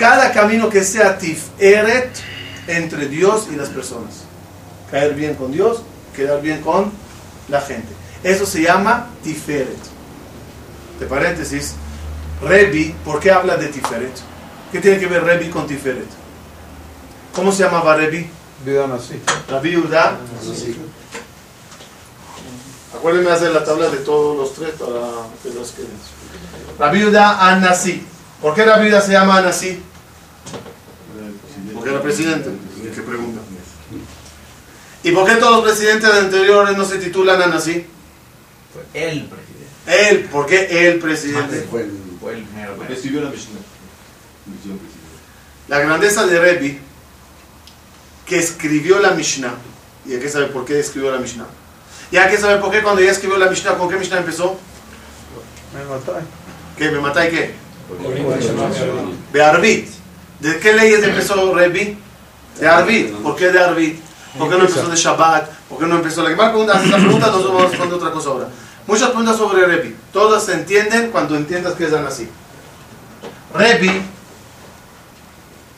[0.00, 2.10] cada camino que sea tiferet
[2.66, 4.24] entre Dios y las personas.
[4.90, 5.82] Caer bien con Dios,
[6.16, 6.90] quedar bien con
[7.48, 7.92] la gente.
[8.24, 9.76] Eso se llama tiferet.
[10.98, 11.74] De paréntesis,
[12.42, 14.14] Rebi, ¿por qué habla de tiferet?
[14.72, 16.08] ¿Qué tiene que ver Rebi con tiferet?
[17.34, 18.26] ¿Cómo se llamaba Rebi?
[18.64, 19.20] Vida así.
[19.50, 20.16] Rabbi Yehuda.
[22.96, 25.90] Acuérdenme hacer la tabla de todos los tres para que los queden.
[26.78, 28.06] Rabbi Yehuda Anasi.
[28.40, 29.36] ¿Por qué Rabbi Yehuda se llama
[31.80, 31.80] Anasi?
[31.80, 32.50] Porque era presidente.
[32.94, 33.40] ¿Qué pregunta?
[35.02, 37.40] ¿Y por qué todos los presidentes anteriores no se titulan?
[37.40, 37.86] Fue
[38.92, 40.10] el presidente.
[40.10, 41.66] Él, ¿por qué el presidente?
[41.70, 42.92] Fue el mero mero.
[42.92, 43.60] Escribió la Mishnah.
[44.46, 45.06] Misión presidente.
[45.68, 46.78] La grandeza de Rebbe,
[48.26, 49.54] que escribió la Mishnah,
[50.04, 51.46] y hay que saber por qué escribió la Mishnah.
[52.12, 54.58] Y hay que saber por qué cuando ella escribió la Mishnah, ¿con qué Mishnah empezó?
[55.74, 56.26] Me matáis.
[56.76, 56.90] ¿Qué?
[56.90, 57.54] ¿Me matáis qué?
[59.32, 59.99] De Arbit.
[60.40, 61.96] ¿De qué leyes empezó Rebbe?
[62.58, 63.14] De Arbit.
[63.16, 64.00] ¿Por qué de Arbit?
[64.38, 65.48] ¿Por qué no empezó de Shabbat?
[65.68, 66.50] ¿Por qué no empezó la Gemara?
[66.50, 68.48] Pregunta, hace esa pregunta, nosotros vamos a responder otra cosa ahora.
[68.86, 69.96] Muchas preguntas sobre Rebbe.
[70.12, 72.28] Todas se entienden cuando entiendas que es así.
[73.54, 74.02] Rebbe,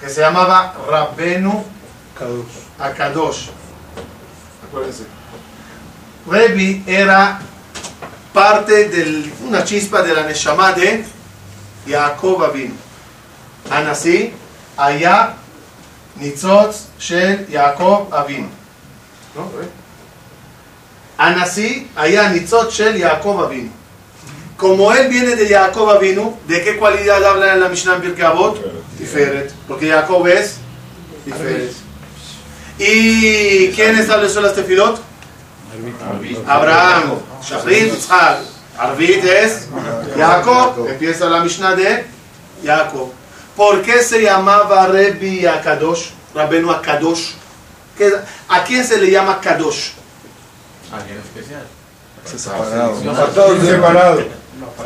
[0.01, 1.65] que se llamaba Rabbenu
[2.19, 2.45] Kadosh.
[2.79, 3.49] Akadosh.
[4.69, 5.05] Acuérdense.
[6.29, 7.41] Rebbe era
[8.33, 11.05] parte de una chispa de la Neshama de
[11.87, 12.75] Yaakov Avinu.
[13.71, 14.33] Anasí,
[16.99, 18.49] Shel, Yaakov Avinu.
[19.35, 19.51] ¿No?
[19.59, 19.67] ¿Ve?
[21.19, 23.71] Anasí, allá, Nitzotz, Shel, Yaakov Avinu.
[24.57, 28.25] Como él viene de Yaakov Avinu, ¿de qué cualidad habla en la Mishnah en Pirkei
[28.25, 28.59] Avot?
[28.99, 29.53] Tiferet.
[29.67, 30.59] Porque Jacob es
[31.25, 31.73] Tiferet.
[32.79, 35.01] ¿Y quién estableció las tefilot?
[36.47, 37.19] Abraham.
[37.43, 38.39] Shachrit, Yitzhak.
[38.79, 39.69] Arvit es
[40.17, 40.89] Jacob.
[40.89, 42.07] Empieza la Mishnah de
[42.65, 43.13] Jacob.
[43.57, 46.11] ¿Por qué se llamaba Rebbi Akadosh?
[46.35, 47.33] Rabenu Akadosh.
[47.97, 48.13] ¿Qué-
[48.49, 49.91] ¿A quién se le llama Kadosh?
[50.93, 51.67] Alguien especial.
[52.25, 52.97] Separado.
[53.11, 54.25] Apartados separados.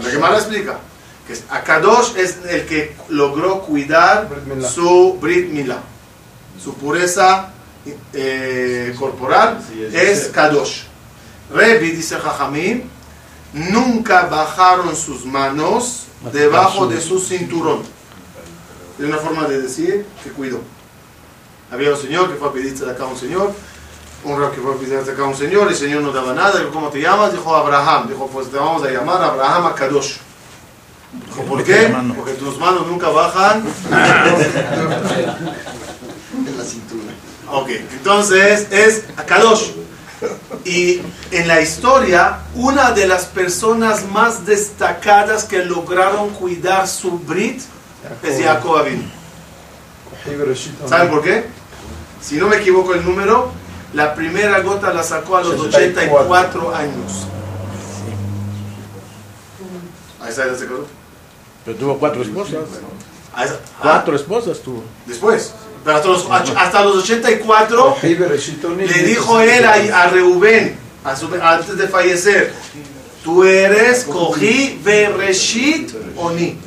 [0.03, 0.79] La Gemara explica
[1.27, 4.29] que Akadosh es el que logró cuidar
[4.75, 5.79] su Brit Milá,
[6.63, 7.51] su pureza
[8.13, 9.61] eh, corporal
[9.93, 10.83] es Kadosh.
[11.53, 12.91] Rebi dice Jajamín,
[13.53, 17.83] nunca bajaron sus manos debajo de su cinturón.
[18.99, 20.61] Es una forma de decir que cuidó.
[21.71, 23.53] Había un señor que fue a pedirse de acá a un señor,
[24.25, 26.13] un rab que fue a pedirse de acá a un señor, y el señor no
[26.13, 27.33] daba nada, dijo, ¿cómo te llamas?
[27.33, 30.15] Dijo Abraham, dijo, pues te vamos a llamar Abraham Akadosh.
[31.13, 31.95] Dijo, ¿por qué?
[32.17, 33.65] Porque tus manos nunca bajan
[36.47, 37.13] En la cintura.
[37.51, 39.73] Ok, entonces es Akadosh.
[40.65, 47.63] Y en la historia, una de las personas más destacadas que lograron cuidar su Brit
[48.23, 49.03] es Jacob Avinu.
[50.89, 51.45] ¿Saben por qué?
[52.21, 53.51] Si no me equivoco el número,
[53.93, 57.27] la primera gota la sacó a los 84 años.
[60.21, 60.87] Ahí está ese caso.
[61.65, 62.55] Pero tuvo cuatro esposas.
[63.35, 63.47] Ah,
[63.83, 64.83] Cuatro esposas tuvo.
[65.05, 65.53] Después.
[65.85, 71.29] Pero hasta los, hasta los 84 Le Le dijo él a, a Reubén, a su-
[71.41, 72.53] antes de fallecer,
[73.23, 76.59] tú eres Cogí Bereshit Oni.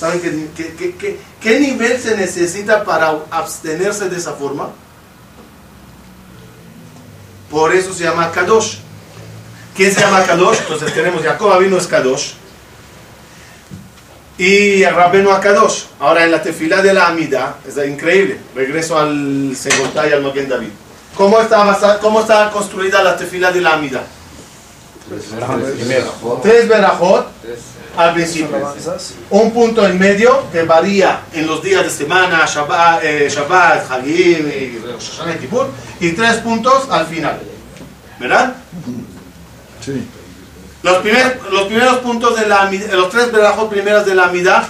[0.00, 4.70] ¿Saben qué, qué- qué- qué- nivel se necesita para abstenerse de esa forma?
[7.50, 8.76] Por eso se llama Kadosh.
[9.76, 10.58] ¿Quién se llama Kadosh?
[10.60, 12.30] Entonces tenemos Jacob vino es Kadosh.
[14.38, 15.82] Y Rabenu Akadosh.
[15.98, 18.38] Ahora en la tefilá de la Amida, es increíble.
[18.54, 20.70] Regreso al Segotá y al Maguen David.
[21.14, 24.02] ¿Cómo está, ¿Cómo está construida la tefilá de la Amida?
[25.76, 26.40] Primero.
[26.42, 27.26] Tres verajot
[27.96, 28.56] al principio.
[29.30, 34.48] Un punto en medio que varía en los días de semana, Shabbat, eh, Shabbat Hagim
[34.48, 35.68] y y Kippur.
[36.00, 37.40] Y tres puntos al final.
[38.18, 38.54] ¿Verdad?
[39.84, 40.06] Sí.
[40.82, 44.68] Los, primer- los primeros puntos de la Amida- los tres verajot primeras de la Amida.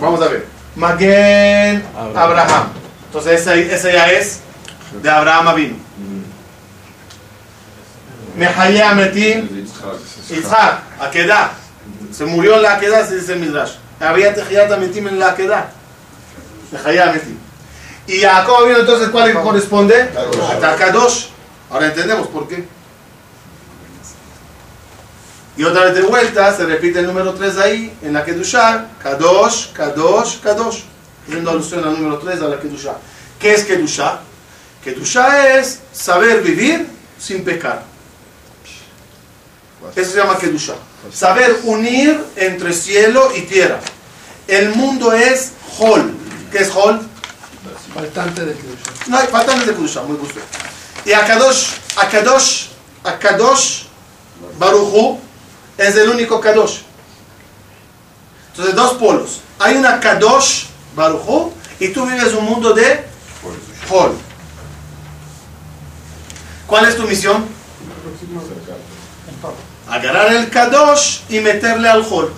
[0.00, 0.46] Vamos a ver.
[0.76, 1.84] Maguen
[2.16, 2.68] Abraham.
[3.06, 4.40] Entonces ese, ese ya es
[5.02, 5.76] de Abraham Avinu.
[8.36, 9.48] Mehaya Metim
[10.28, 11.50] Yitzhak, Akedah.
[12.12, 13.72] Se murió en la Akedah, se dice Midrash.
[14.00, 15.70] Había Tejiyat Metim en la Akedah.
[16.72, 17.36] Mehaya Metim.
[18.06, 20.10] Y Jacob vino entonces, ¿cuál le corresponde?
[20.62, 21.26] A Kadosh.
[21.70, 22.66] Ahora entendemos por qué.
[25.56, 29.72] Y otra vez de vuelta, se repite el número 3 ahí, en la Kedushah, Kadosh,
[29.72, 30.80] Kadosh, Kadosh.
[31.26, 32.96] Haciendo alusión al número 3 a la Kedushah.
[33.38, 34.20] ¿Qué es Kedushah?
[34.82, 37.82] Kedushah es saber vivir sin pecar.
[39.94, 40.76] Eso se llama Kedushah.
[41.12, 43.80] Saber unir entre cielo y tierra.
[44.46, 46.14] El mundo es Hol.
[46.52, 47.00] ¿Qué es Hol?
[47.94, 48.90] Faltante de Kedusha.
[49.08, 50.40] No hay faltantes de Kedushah, muy gusto.
[51.04, 52.66] Y Akadosh, Akadosh,
[53.02, 53.84] Akadosh,
[54.58, 55.18] Baruchu,
[55.76, 56.80] es el único Kadosh.
[58.50, 59.40] Entonces, dos polos.
[59.58, 63.04] Hay una Kadosh, Baruchu, y tú vives un mundo de
[63.90, 64.16] Hol.
[66.66, 67.44] ¿Cuál es tu misión?
[69.90, 72.32] Agarrar el Kadosh y meterle al Hol.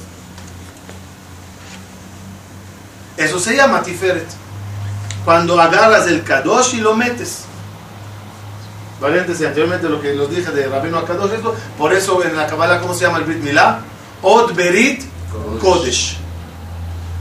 [3.17, 4.27] Eso se llama Tiferet.
[5.25, 7.45] Cuando agarras el Kadosh y lo metes.
[9.01, 12.81] Variantes anteriormente lo que los dije de Rabino Akadosh, esto, por eso en la Kabbalah,
[12.81, 13.81] ¿cómo se llama el Brit Milá?
[14.23, 15.03] Od Berit
[15.61, 16.17] Kodesh.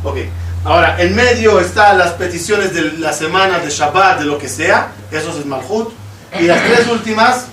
[0.03, 0.17] Ok,
[0.63, 4.91] Ahora, en medio están las peticiones de la semana, de Shabbat, de lo que sea.
[5.09, 5.91] Eso es Malhut.
[6.39, 7.47] Y las tres últimas.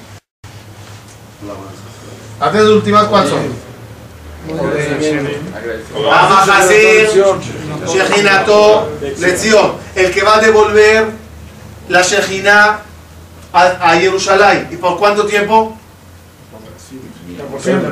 [2.41, 3.41] Las tres últimas, ¿cuáles son?
[9.19, 9.73] Lección.
[9.95, 11.07] El que va a devolver
[11.89, 12.81] la Shechina
[13.53, 14.69] a, a Jerusalén.
[14.71, 15.77] ¿Y por cuánto tiempo?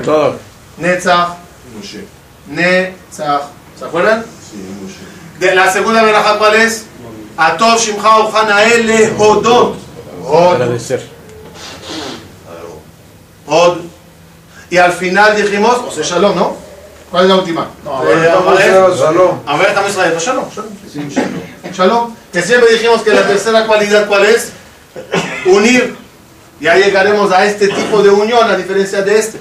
[0.04, 0.38] Todo.
[0.78, 1.36] Netzach.
[2.48, 3.42] Netzach.
[3.78, 4.24] ¿Se acuerdan?
[5.38, 6.86] De la segunda veraja, ¿cuál es?
[7.36, 9.76] Atov Shimcha Uchanael Lehodot.
[10.24, 10.54] Hod.
[10.54, 11.08] Agradecer.
[13.46, 13.78] Hod.
[14.70, 16.56] Y al final dijimos, o sea, Shalom, ¿no?
[17.10, 17.70] ¿Cuál es la última?
[17.84, 18.96] Eh, Amalek.
[18.96, 19.40] Shalom.
[19.46, 20.44] A ver, estamos trayendo Shalom.
[20.50, 21.72] Shalom.
[21.72, 22.14] Shalom.
[22.32, 24.50] Que siempre dijimos que la tercera cualidad, ¿cuál es?
[25.46, 25.96] Unir.
[26.60, 29.40] Ya llegaremos a este tipo de unión, a diferencia de este.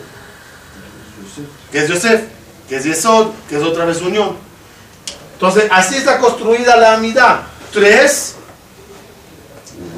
[1.71, 2.21] Que es Yosef,
[2.69, 4.37] que es Yesod, que es otra vez unión.
[5.33, 7.41] Entonces, así está construida la amidad.
[7.73, 8.35] Tres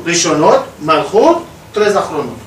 [0.05, 1.39] Rishonot, Malchut,
[1.73, 2.46] tres Achronot.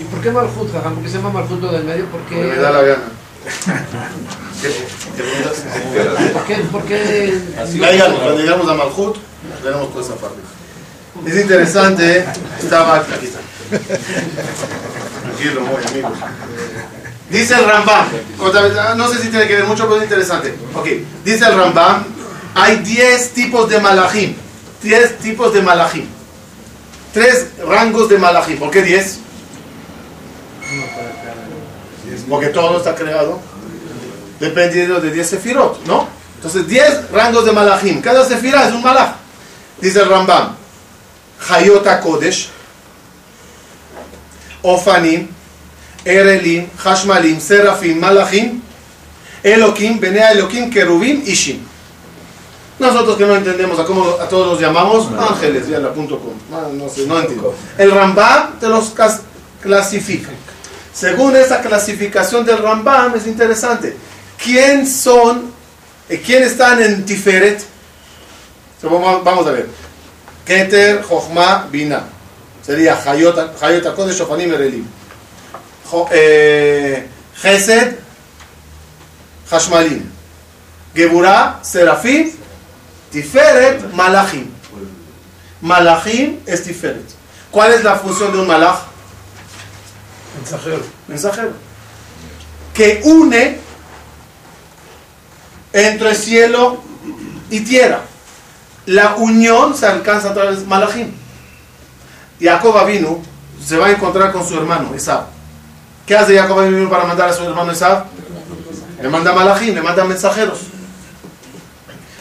[0.00, 0.94] ¿Y por qué Malhut, Jajam?
[0.94, 2.06] ¿Por qué se llama Malhut lo del medio?
[2.06, 2.36] ¿Por qué?
[2.36, 3.02] Me da la gana.
[6.32, 6.54] ¿Por qué?
[6.72, 7.38] ¿Por qué?
[7.78, 9.16] Cuando llegamos a Malhut,
[9.62, 10.38] veremos toda esa parte.
[11.26, 12.24] Es interesante,
[12.62, 13.12] estaba aquí.
[13.12, 13.40] aquí está.
[15.22, 16.12] Tranquilo, muy amigo.
[17.28, 18.06] Dice el Rambam,
[18.40, 20.54] otra vez, ah, no sé si tiene que ver mucho, pero es interesante.
[20.74, 20.86] Ok,
[21.24, 22.04] dice el Rambam,
[22.54, 24.34] hay 10 tipos de malachim.
[24.82, 26.06] 10 tipos de malachim.
[27.12, 28.58] Tres rangos de malachim.
[28.58, 29.20] ¿Por qué 10?
[32.28, 33.40] Porque todo está creado
[34.40, 36.08] dependiendo de 10 sefirot, ¿no?
[36.36, 38.00] Entonces 10 rangos de malachim.
[38.00, 39.16] Cada sefira es un malach.
[39.80, 40.56] Dice el Rambam,
[41.48, 42.48] Hayota Kodesh,
[44.62, 45.28] Ofanim,
[46.04, 48.60] Erelim, Hashmalim, Serafim, Malachim,
[49.42, 51.60] Elohim, Benea Elohim, Kerubim, Ishim.
[52.78, 56.32] Nosotros que no entendemos a cómo a todos los llamamos, ángeles, ya la punto com.
[56.52, 57.54] Ah, No, sé, no entiendo.
[57.76, 58.94] El Rambam te los
[59.60, 60.30] clasifica.
[61.00, 63.96] Según esa clasificación del Rambam es interesante.
[64.36, 65.50] ¿Quién son,
[66.10, 67.62] eh, quién están en Tiferet?
[68.82, 69.66] Vamos a ver.
[70.44, 72.02] Keter, Jochma, Bina.
[72.62, 74.86] Sería Hayota Kodesh, Shofanim, Erelim.
[76.10, 77.96] Eh, Gesed,
[79.50, 80.04] Hashmalim.
[80.94, 82.30] Geburah, Serafim,
[83.10, 84.50] Tiferet, Malachim.
[85.62, 87.08] Malachim es Tiferet.
[87.50, 88.89] ¿Cuál es la función de un malach?
[90.38, 90.82] Mensajero.
[91.08, 91.52] Mensajero.
[92.74, 93.58] Que une
[95.72, 96.80] entre cielo
[97.50, 98.00] y tierra.
[98.86, 101.12] La unión se alcanza a través de Malachim.
[102.40, 103.18] Jacob vino,
[103.64, 105.24] se va a encontrar con su hermano Esab.
[106.06, 108.06] ¿Qué hace Jacob vino para mandar a su hermano Esab?
[109.00, 110.60] Le manda Malachim, le manda mensajeros.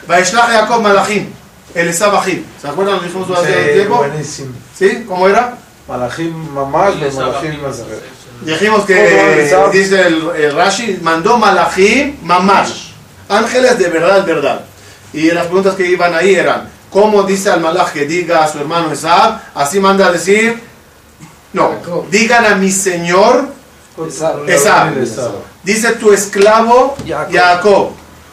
[0.08, 1.28] Vaishlach Jacob Malachim,
[1.74, 2.24] el Esab.
[2.26, 2.98] ¿Se acuerdan?
[2.98, 3.98] Lo dijimos hace Sí, tiempo.
[3.98, 4.54] buenísimo.
[4.78, 5.06] ¿Sí?
[5.08, 5.58] ¿Cómo era?
[5.90, 7.84] Malachim mamás, los malachim más
[8.42, 12.92] Dijimos ¿Cómo que, dice el, el Rashi, mandó Malachim Mamash.
[13.28, 14.62] Ángeles de verdad, verdad.
[15.14, 18.60] Y las preguntas que iban ahí eran, ¿cómo dice al Malach que diga a su
[18.60, 19.40] hermano Esab?
[19.56, 20.62] Así manda a decir,
[21.54, 21.74] no,
[22.10, 23.48] digan a mi señor,
[24.48, 24.94] Esab.
[25.64, 27.34] Dice tu esclavo Jacob.
[27.34, 27.90] Jacob,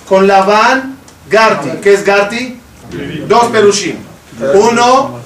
[0.09, 1.71] con Labán Garti.
[1.83, 2.61] ¿Qué es Garti?
[3.27, 3.97] Dos perushim.
[4.55, 5.21] Uno,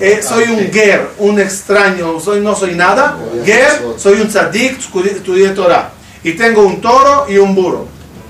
[0.00, 3.16] eh, soy un ger, un extraño, soy, no soy nada.
[3.44, 5.90] Ger, soy un tzadik, estudié Torah.
[6.22, 7.86] Y tengo un toro y un burro.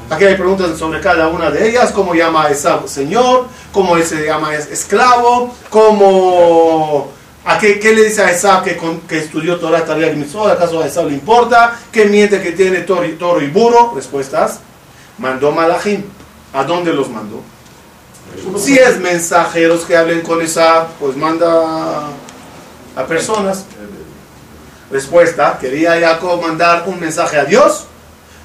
[0.08, 4.24] Aquí hay preguntas sobre cada una de ellas, cómo llama a Esab señor, cómo se
[4.26, 7.12] llama es- esclavo, cómo...
[7.44, 10.50] ¿A qué, qué le dice a Esab que, con- que estudió Torah, Tariq Mitzvot?
[10.52, 11.76] ¿Acaso a Esab le importa?
[11.90, 13.92] ¿Qué miente que tiene toro y, toro y burro?
[13.94, 14.60] Respuestas.
[15.18, 16.02] Mandó Malachim.
[16.52, 17.40] ¿A dónde los mandó?
[18.58, 22.08] Si es mensajeros que hablen con esa, pues manda
[22.96, 23.64] a personas.
[24.90, 27.86] Respuesta, quería Jacob mandar un mensaje a Dios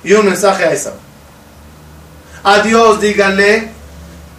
[0.04, 0.94] y un mensaje a esa.
[2.44, 3.72] A Dios díganle,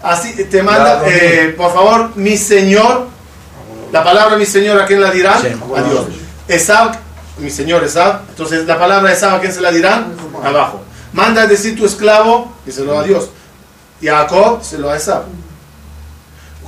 [0.02, 3.08] así te manda, eh, por favor, mi Señor,
[3.90, 5.38] la palabra mi Señor, ¿a quién la dirán?
[5.38, 6.06] A Dios.
[6.46, 6.96] Esab,
[7.38, 10.14] mi Señor Esab, entonces la palabra Esab, ¿a quién se la dirán?
[10.44, 10.82] Abajo.
[11.12, 13.30] Manda a decir tu esclavo, díselo a Dios.
[14.00, 15.24] Y a Jacob se lo a Esab.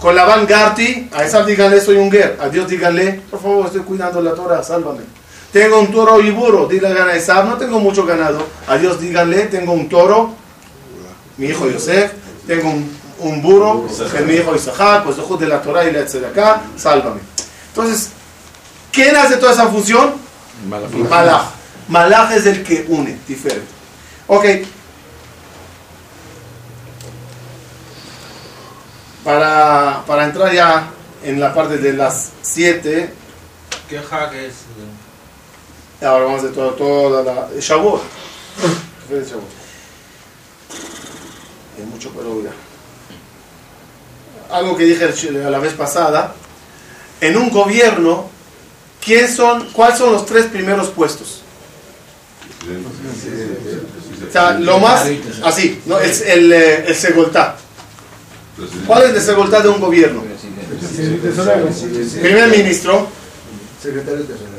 [0.01, 2.39] Con la Van Garti, a Esab díganle soy un ger.
[2.41, 5.03] A Dios díganle, por favor, estoy cuidando la Torah, sálvame.
[5.53, 6.67] Tengo un toro y burro.
[6.67, 8.47] Díganle a Esab, no tengo mucho ganado.
[8.69, 10.35] A Dios díganle, tengo un toro,
[11.37, 12.13] mi hijo Yosef.
[12.47, 15.93] Tengo un, un burro, que es mi hijo Isaac, pues ojo de la Torah y
[15.93, 17.21] la acá, sálvame.
[17.69, 18.11] Entonces,
[18.93, 20.15] ¿quién hace toda esa función?
[20.69, 21.43] Malach.
[21.89, 23.67] Malach es el que une, diferente.
[24.29, 24.45] Ok.
[29.29, 30.89] Para, para entrar ya
[31.23, 33.11] en la parte de las 7,
[33.87, 34.55] ¿Qué hag es?
[36.01, 37.49] ahora vamos de todo, toda la...
[37.61, 38.01] Shavuot.
[38.01, 39.51] ¿Qué fue de Shavuot?
[41.77, 42.53] Hay mucho pero ya.
[44.57, 46.33] Algo que dije la vez pasada,
[47.21, 48.31] en un gobierno,
[49.05, 51.43] ¿quién son, ¿cuáles son los tres primeros puestos?
[54.27, 55.07] O sea, lo más,
[55.45, 55.99] así, ¿no?
[55.99, 57.59] es el, eh, el segoltá.
[58.87, 60.23] ¿Cuál es el segoltá de un gobierno?
[62.21, 63.07] Primer ministro,
[63.83, 64.59] Secretario tesorero.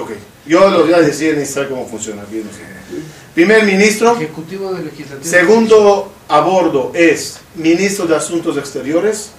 [0.00, 0.10] Ok,
[0.46, 2.22] yo lo voy a decir en Israel cómo funciona.
[2.30, 2.58] bien, no sé.
[3.34, 5.30] Primer ministro, Ejecutivo del legislativo.
[5.30, 9.30] segundo a bordo es ministro de Asuntos Exteriores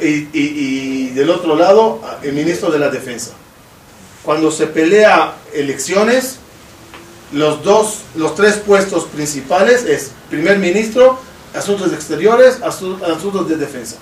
[0.00, 3.32] y- y del otro lado el ministro de la Defensa.
[4.22, 6.36] Cuando se pelea elecciones,
[7.34, 11.18] los dos, los tres puestos principales es primer ministro,
[11.54, 13.96] Asuntos Exteriores, asu- Asuntos de Defensa.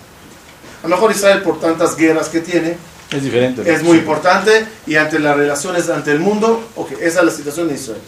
[0.82, 2.76] A lo mejor Israel por tantas guerras que tiene,
[3.10, 3.70] Es diferente.
[3.70, 7.68] es muy importante y ante las relaciones ante el mundo, ok, esa es la situación
[7.68, 8.00] de Israel.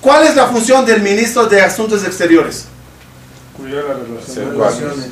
[0.00, 2.66] ¿Cuál es la función del ministro de Asuntos Exteriores?
[3.56, 4.50] Cuidar la relación.
[4.52, 5.06] Relaciones.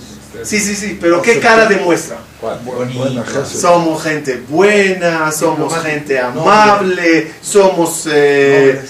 [0.45, 2.19] Sí, sí, sí, pero ¿qué cara demuestra?
[2.41, 3.25] Buena.
[3.47, 8.81] Somos gente buena, somos gente amable, somos eh,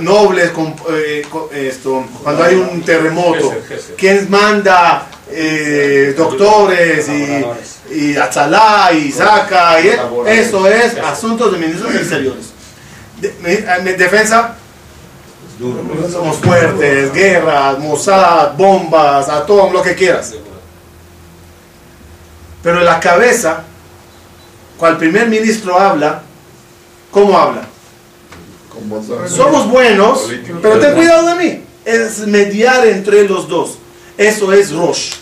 [0.00, 3.52] nobles, con, eh, con- esto, cuando hay un terremoto.
[3.98, 7.44] ¿Quién manda eh, doctores y,
[7.92, 9.80] y atzalá y saca?
[9.80, 9.88] Y
[10.28, 12.46] eso es asuntos de ministros exteriores.
[13.20, 14.56] De- me- me- defensa,
[16.12, 20.34] somos fuertes, guerras, Mossad, bombas, atón, lo que quieras.
[22.66, 23.62] Pero la cabeza,
[24.76, 26.22] cuando el primer ministro habla,
[27.12, 27.62] ¿cómo habla?
[29.28, 30.28] Somos buenos,
[30.60, 31.64] pero ten cuidado de mí.
[31.84, 33.78] Es mediar entre los dos.
[34.18, 35.12] Eso es Rosh.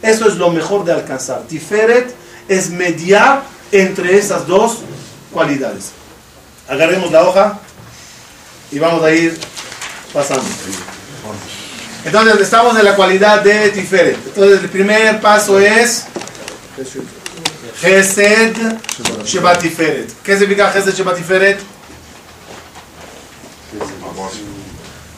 [0.00, 1.42] Eso es lo mejor de alcanzar.
[1.42, 2.14] Tiferet
[2.48, 4.78] es mediar entre esas dos
[5.30, 5.90] cualidades.
[6.66, 7.60] Agarremos la hoja
[8.72, 9.38] y vamos a ir
[10.10, 10.46] pasando.
[12.02, 14.16] Entonces estamos en la cualidad de Tiferet.
[14.28, 16.06] Entonces el primer paso es
[19.58, 20.12] Tiferet.
[20.22, 21.60] ¿Qué significa Gesed Shebat Tiferet?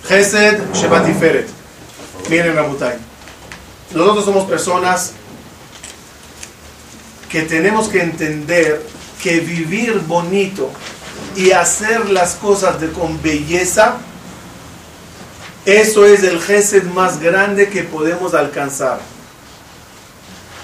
[0.09, 1.49] Gesed Shebat Tiferet.
[2.29, 2.97] Miren, Rabutai.
[3.93, 5.13] Nosotros somos personas
[7.31, 8.85] que tenemos que entender
[9.23, 10.71] que vivir bonito
[11.37, 13.97] y hacer las cosas de, con belleza,
[15.65, 19.01] eso es el Gesed más grande que podemos alcanzar.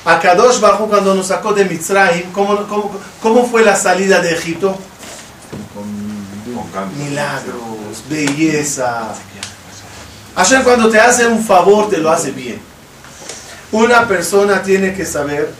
[0.04, 4.32] A Kadosh Baruj cuando nos sacó de Mitzrayim, ¿cómo, cómo, cómo fue la salida de
[4.32, 4.76] Egipto?
[6.98, 9.14] Milagros, belleza.
[10.34, 12.60] Hashem cuando te hace un favor te lo hace bien.
[13.70, 15.52] Una persona tiene que saber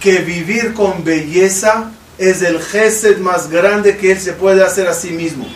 [0.00, 4.94] que vivir con belleza es el gesed más grande que él se puede hacer a
[4.94, 5.46] sí mismo.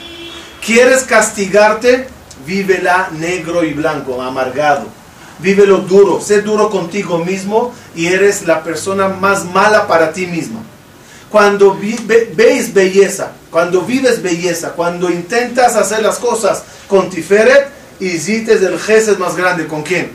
[0.65, 2.09] ¿Quieres castigarte?
[2.45, 4.87] Vívela negro y blanco, amargado.
[5.39, 10.61] Vívelo duro, sé duro contigo mismo y eres la persona más mala para ti misma.
[11.31, 17.69] Cuando vi- ve- veis belleza, cuando vives belleza, cuando intentas hacer las cosas con Tiferet,
[18.01, 19.67] hiciste el gesed más grande.
[19.67, 20.13] ¿Con quién?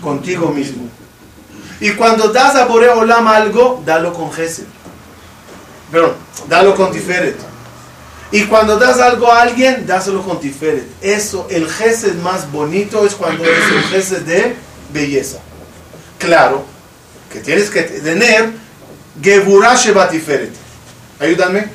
[0.00, 0.88] Contigo mismo.
[1.80, 4.64] Y cuando das a Borea Olam algo, dalo con gesed.
[5.90, 6.12] Perdón,
[6.48, 7.36] dalo con Tiferet.
[8.32, 10.84] Y cuando das algo a alguien, dáselo con Tiferet.
[11.00, 14.56] Eso, el gesed más bonito es cuando es el gesed de
[14.92, 15.38] belleza.
[16.18, 16.64] Claro,
[17.32, 18.52] que tienes que tener
[19.22, 20.52] Geburah Sheba Tiferet.
[21.20, 21.68] Ayúdame.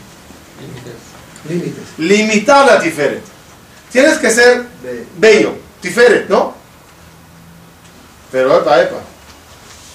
[1.47, 1.83] Límites.
[1.97, 3.23] Limitar la Tiferet.
[3.91, 4.65] Tienes que ser
[5.17, 6.53] bello, Tiferet, ¿no?
[8.31, 8.97] Pero epa, epa.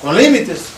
[0.01, 0.76] Con límites.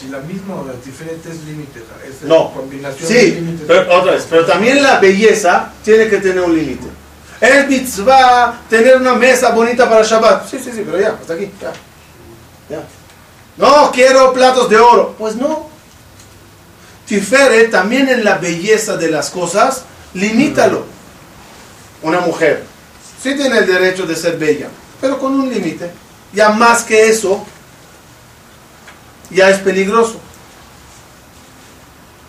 [0.00, 1.82] Si la misma o diferentes límites.
[2.08, 2.52] Es No.
[2.52, 3.64] Combinación de Sí, límites.
[3.66, 4.26] pero otra vez.
[4.28, 6.86] Pero también la belleza tiene que tener un límite.
[7.40, 10.48] Es mitzvah tener una mesa bonita para Shabbat.
[10.48, 11.50] Sí, sí, sí, pero ya, hasta aquí.
[11.60, 11.72] Ya.
[12.68, 12.82] Ya.
[13.56, 15.14] No, quiero platos de oro.
[15.18, 15.68] Pues no.
[17.06, 19.82] Tiferet también en la belleza de las cosas,
[20.14, 20.84] limítalo.
[22.02, 22.64] Una mujer
[23.22, 24.68] sí tiene el derecho de ser bella,
[25.00, 25.90] pero con un límite.
[26.32, 27.44] Ya más que eso,
[29.30, 30.20] ya es peligroso.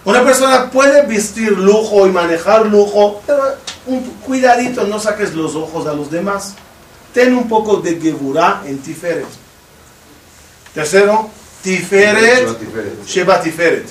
[0.03, 5.85] Una persona puede vestir lujo y manejar lujo, pero un cuidadito, no saques los ojos
[5.85, 6.55] a los demás.
[7.13, 9.27] Ten un poco de geburá en Tiferet.
[10.73, 11.29] Tercero,
[11.61, 13.85] Tiferet, Sheba Tiferet.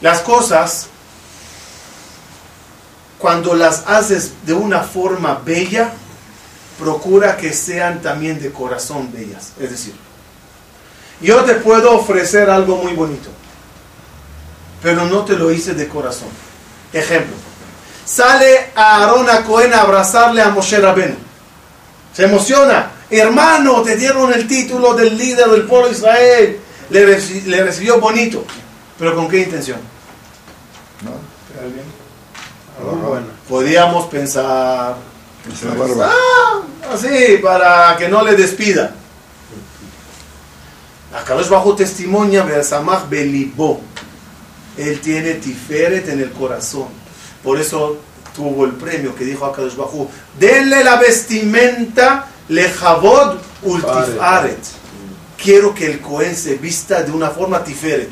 [0.00, 0.88] Las cosas,
[3.18, 5.92] cuando las haces de una forma bella,
[6.78, 9.52] procura que sean también de corazón bellas.
[9.60, 9.94] Es decir,
[11.20, 13.28] yo te puedo ofrecer algo muy bonito,
[14.82, 16.28] pero no te lo hice de corazón.
[16.92, 17.34] Ejemplo,
[18.04, 21.16] sale a Aarón a Cohen a abrazarle a Moshe Rabenu.
[22.14, 26.60] Se emociona, hermano, te dieron el título del líder del pueblo de Israel.
[26.90, 28.44] Le, reci- le recibió bonito,
[28.98, 29.80] pero ¿con qué intención?
[31.02, 31.12] ¿No?
[33.08, 33.26] Bueno.
[33.48, 34.96] Podíamos pensar.
[36.10, 36.60] Ah,
[36.92, 38.94] así, para que no le despida.
[41.12, 43.80] Akadosh bajo testimonia, Besamach Belibó.
[44.76, 46.88] Él tiene Tiferet en el corazón.
[47.42, 47.98] Por eso
[48.34, 50.08] tuvo el premio que dijo Akadosh Bajú.
[50.38, 54.58] Denle la vestimenta lejavod ultifaret.
[55.36, 58.10] Quiero que el Cohen se vista de una forma Tiferet.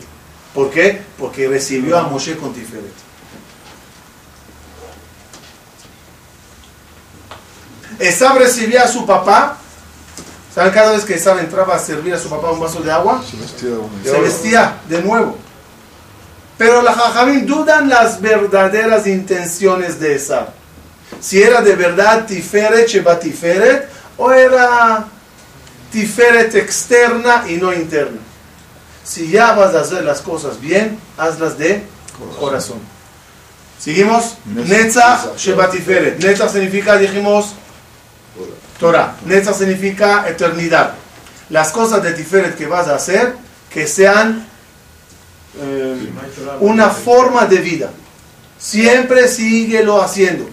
[0.54, 1.00] ¿Por qué?
[1.18, 2.92] Porque recibió a Moshe con Tiferet.
[7.98, 9.59] Esab recibía a su papá.
[10.54, 10.72] ¿Saben?
[10.72, 13.36] Cada vez que Esab entraba a servir a su papá un vaso de agua, Se
[13.36, 14.10] vestía de bonito.
[14.10, 15.38] se vestía de nuevo.
[16.58, 20.48] Pero la Jajamín dudan las verdaderas intenciones de Esab.
[21.20, 25.06] Si era de verdad Tiferet, Sheba Tiferet, o era
[25.92, 28.18] Tiferet externa y no interna.
[29.04, 31.82] Si ya vas a hacer las cosas bien, hazlas de
[32.38, 32.78] corazón.
[33.78, 34.34] Seguimos.
[34.44, 36.18] Netzach Sheba Tiferet.
[36.22, 37.54] Netzach significa, dijimos,
[38.80, 39.14] Torah.
[39.26, 40.94] Netzach significa eternidad.
[41.50, 43.34] Las cosas de Tiferet que vas a hacer,
[43.68, 44.46] que sean
[45.60, 46.08] eh,
[46.60, 47.90] una forma de vida.
[48.58, 50.48] Siempre síguelo haciendo.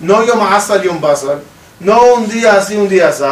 [0.00, 1.40] No Yom Asal Yom Basal.
[1.80, 3.24] No un día así, un día así.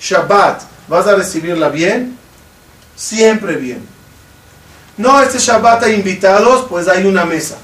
[0.00, 2.16] Shabbat, vas a recibirla bien.
[2.94, 3.86] Siempre bien.
[4.96, 7.56] No, este Shabbat hay invitados, pues hay una mesa.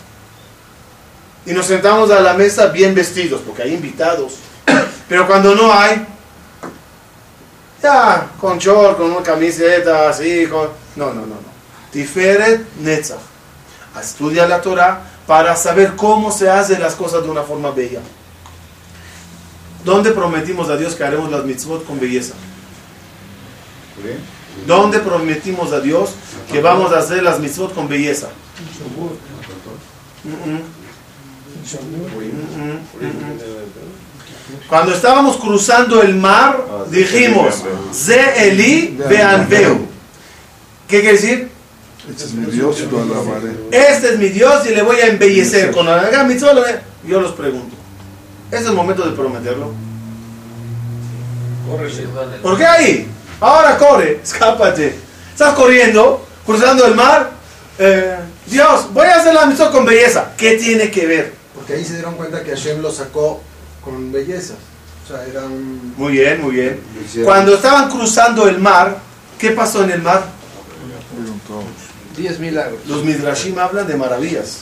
[1.47, 4.35] Y nos sentamos a la mesa bien vestidos, porque hay invitados.
[5.13, 6.07] Pero cuando no hay,
[7.83, 10.71] ya, con short, con una camiseta, así, con...
[10.97, 11.53] No, no, no, no.
[11.91, 13.19] Tiferet Netzach.
[14.01, 18.01] Estudia la Torah para saber cómo se hacen las cosas de una forma bella.
[19.85, 22.33] ¿Dónde prometimos a Dios que haremos las mitzvot con belleza?
[24.67, 26.13] ¿Dónde prometimos a Dios
[26.51, 28.31] que vamos a hacer las mitzvot con belleza?
[30.25, 30.63] Mm, mm.
[31.53, 32.01] Mm,
[32.57, 34.02] mm, mm.
[34.69, 39.87] Cuando estábamos cruzando el mar, dijimos, Ze Eli Beanveu.
[40.89, 41.51] ¿Qué quiere decir?
[42.09, 43.53] Este es mi Dios y lo alabaré.
[43.71, 45.71] Este es mi Dios y le voy a embellecer.
[45.71, 46.11] Con la
[47.05, 47.77] yo los pregunto,
[48.51, 49.73] ¿es el momento de prometerlo?
[52.43, 53.09] ¿Por qué ahí?
[53.41, 54.97] Ahora corre, escápate.
[55.33, 57.31] Estás corriendo, cruzando el mar.
[57.79, 60.33] eh, Dios, voy a hacer la mitzvah con belleza.
[60.37, 61.35] ¿Qué tiene que ver?
[61.55, 63.43] Porque ahí se dieron cuenta que Hashem lo sacó
[63.85, 64.55] con belleza.
[65.05, 65.95] O sea, era un...
[65.97, 66.81] Muy bien, muy bien.
[67.25, 68.99] Cuando estaban cruzando el mar,
[69.39, 70.25] ¿qué pasó en el mar?
[72.17, 72.81] Diez milagros.
[72.87, 74.61] Los Midrashim hablan de maravillas.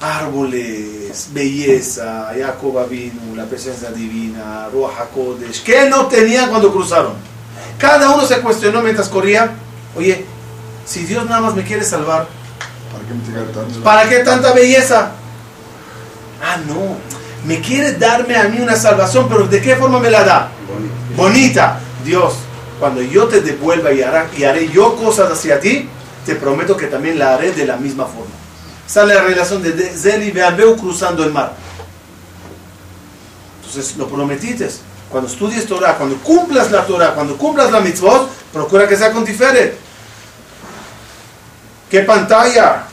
[0.00, 5.64] Árboles, belleza, Jacob vino, la presencia divina, Ruach HaKodesh.
[5.64, 7.14] ¿Qué no tenían cuando cruzaron?
[7.78, 9.50] Cada uno se cuestionó mientras corría.
[9.96, 10.24] Oye,
[10.86, 12.28] si Dios nada más me quiere salvar,
[12.92, 13.82] ¿Para qué me tiene tanto?
[13.82, 15.12] ¿para qué tanta belleza?
[16.40, 17.17] Ah, no.
[17.44, 20.50] Me quiere darme a mí una salvación, pero ¿de qué forma me la da?
[21.16, 21.80] Bonita.
[22.04, 22.34] Dios,
[22.78, 25.88] cuando yo te devuelva y, hará, y haré yo cosas hacia ti,
[26.26, 28.32] te prometo que también la haré de la misma forma.
[28.86, 31.52] Sale la relación de Zel y Beanbeu cruzando el mar.
[33.60, 34.68] Entonces lo prometiste.
[35.10, 39.24] Cuando estudies Torah, cuando cumplas la Torah, cuando cumplas la mitzvot, procura que sea con
[39.24, 39.76] Tiferet.
[41.90, 42.87] ¿Qué pantalla?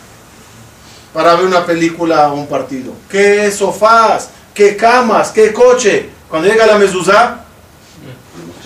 [1.15, 2.93] Para ver una película o un partido.
[3.09, 4.29] ¿Qué sofás?
[4.53, 5.31] ¿Qué camas?
[5.31, 6.09] ¿Qué coche?
[6.29, 7.45] Cuando llega la mezuzá,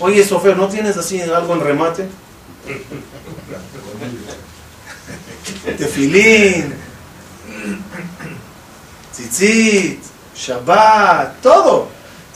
[0.00, 2.08] oye, Sofer, ¿no tienes así algo en remate?
[5.78, 6.74] Tefilín,
[9.12, 10.02] tzitzit,
[10.34, 11.88] Shabbat, todo.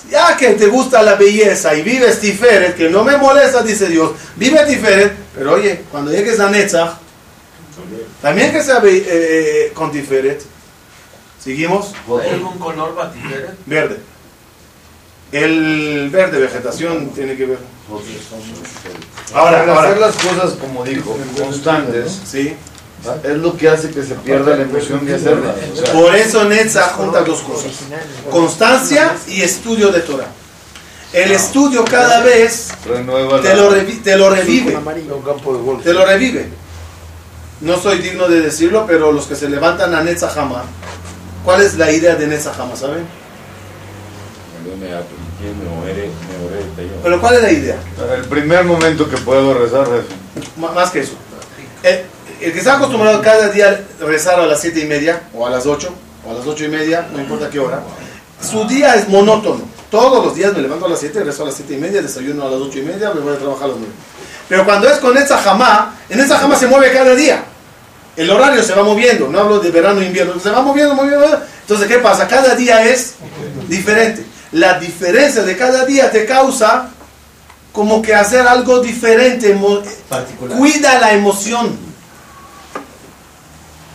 [0.09, 4.13] Ya que te gusta la belleza y vives Tiferet, que no me molesta, dice Dios,
[4.37, 7.04] vive Tiferet, pero oye, cuando llegues a Netzach,
[8.25, 10.43] también que sea eh, con Tiferet.
[11.43, 11.93] ¿Seguimos?
[12.23, 13.51] ¿Hay algún color batiferet?
[13.67, 13.99] Verde.
[15.31, 17.59] El verde, vegetación, tiene que ver.
[19.35, 20.07] Ahora, Para hacer ahora.
[20.07, 22.55] las cosas, como dijo, constantes, Sí.
[23.25, 25.55] es lo que hace que se pierda la emoción de hacerlas.
[25.73, 27.73] O sea, Por eso Netzach junta dos cosas.
[28.31, 30.29] Constancia y estudio de Torah.
[31.13, 33.03] El estudio cada vez te
[33.55, 34.79] lo, revi- te lo revive.
[35.85, 36.49] Te lo revive.
[37.65, 40.65] No soy digno de decirlo, pero los que se levantan a Netzach Hamar,
[41.45, 43.05] ¿Cuál es la idea de Netzahama, saben?
[47.03, 47.77] Pero ¿cuál es la idea?
[48.17, 50.05] El primer momento que puedo rezar es
[50.57, 51.13] M- más que eso.
[51.83, 52.01] El,
[52.41, 53.69] el que está acostumbrado cada día
[54.01, 55.93] a rezar a las siete y media, o a las 8,
[56.27, 57.83] o a las ocho y media, no importa qué hora,
[58.41, 59.61] su día es monótono.
[59.91, 62.47] Todos los días me levanto a las 7, rezo a las siete y media, desayuno
[62.47, 63.93] a las ocho y media, me voy a trabajar a las 9.
[64.49, 67.45] Pero cuando es con esa jamá, en esa jamá se mueve cada día.
[68.17, 71.41] El horario se va moviendo, no hablo de verano e invierno, se va moviendo, moviendo.
[71.63, 72.29] Entonces, ¿qué pasa?
[72.29, 73.15] Cada día es
[73.69, 74.25] diferente.
[74.53, 76.91] La diferencia de cada día te causa
[77.73, 79.53] como que hacer algo diferente,
[80.09, 80.57] Particular.
[80.57, 81.77] cuida la emoción.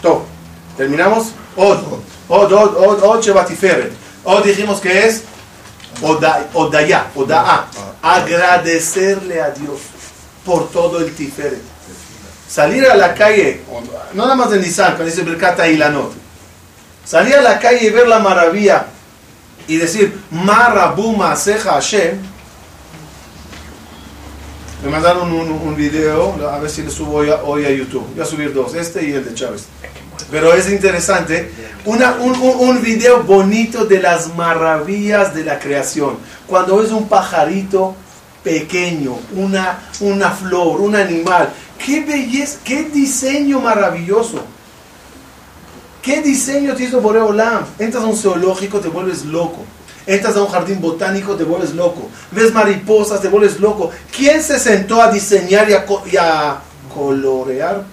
[0.01, 0.25] Todo.
[0.77, 1.27] ¿Terminamos?
[1.55, 1.79] Od.
[2.27, 3.23] Od, od, od, od,
[4.43, 5.23] dijimos que es
[6.01, 7.65] Oda- Odaya, Oda'a.
[8.01, 9.79] Agradecerle a Dios
[10.45, 11.61] por todo el Tiferet.
[12.49, 13.61] Salir a la calle,
[14.13, 16.11] no nada más de Nissan, cuando dice Birkata Ilanot.
[17.05, 18.87] Salir a la calle y ver la maravilla
[19.67, 22.17] y decir, Marabuma Seja Hashem.
[24.83, 28.07] Me mandaron un, video, a ver si le subo hoy a, YouTube.
[28.15, 29.65] Voy a subir dos, este y el de Chávez.
[30.31, 31.51] Pero es interesante,
[31.85, 36.17] un, video bonito de las maravillas de la creación.
[36.47, 37.95] Cuando ves un pajarito
[38.43, 41.49] pequeño, una, una flor, un animal,
[41.83, 44.43] qué belleza, qué diseño maravilloso.
[46.01, 47.65] ¿Qué diseño te hizo Boreo Olam?
[47.77, 49.65] Entras a un zoológico, te vuelves loco.
[50.05, 52.09] Entras a un jardín botánico, te vuelves loco.
[52.31, 53.91] Ves mariposas, te vuelves loco.
[54.15, 56.61] ¿Quién se sentó a diseñar y a, y a
[56.93, 57.83] colorear?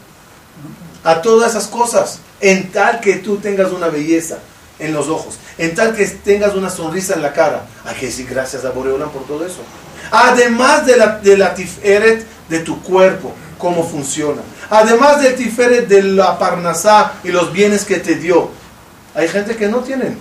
[1.03, 2.21] A todas esas cosas.
[2.41, 4.39] En tal que tú tengas una belleza
[4.79, 5.39] en los ojos.
[5.59, 7.67] En tal que tengas una sonrisa en la cara.
[7.85, 9.61] Hay que decir gracias a Boreolam por todo eso.
[10.11, 14.43] Además de la, de la tiferet de tu cuerpo, cómo funciona.
[14.71, 18.51] Además del tiferet de la parnasá y los bienes que te dio.
[19.15, 20.19] Hay gente que no tienen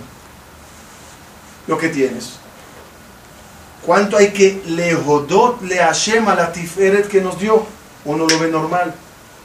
[1.66, 2.32] lo que tienes.
[3.84, 7.64] ¿Cuánto hay que lehodot le Hashem a la tiferet que nos dio?
[8.04, 8.94] Uno lo ve normal.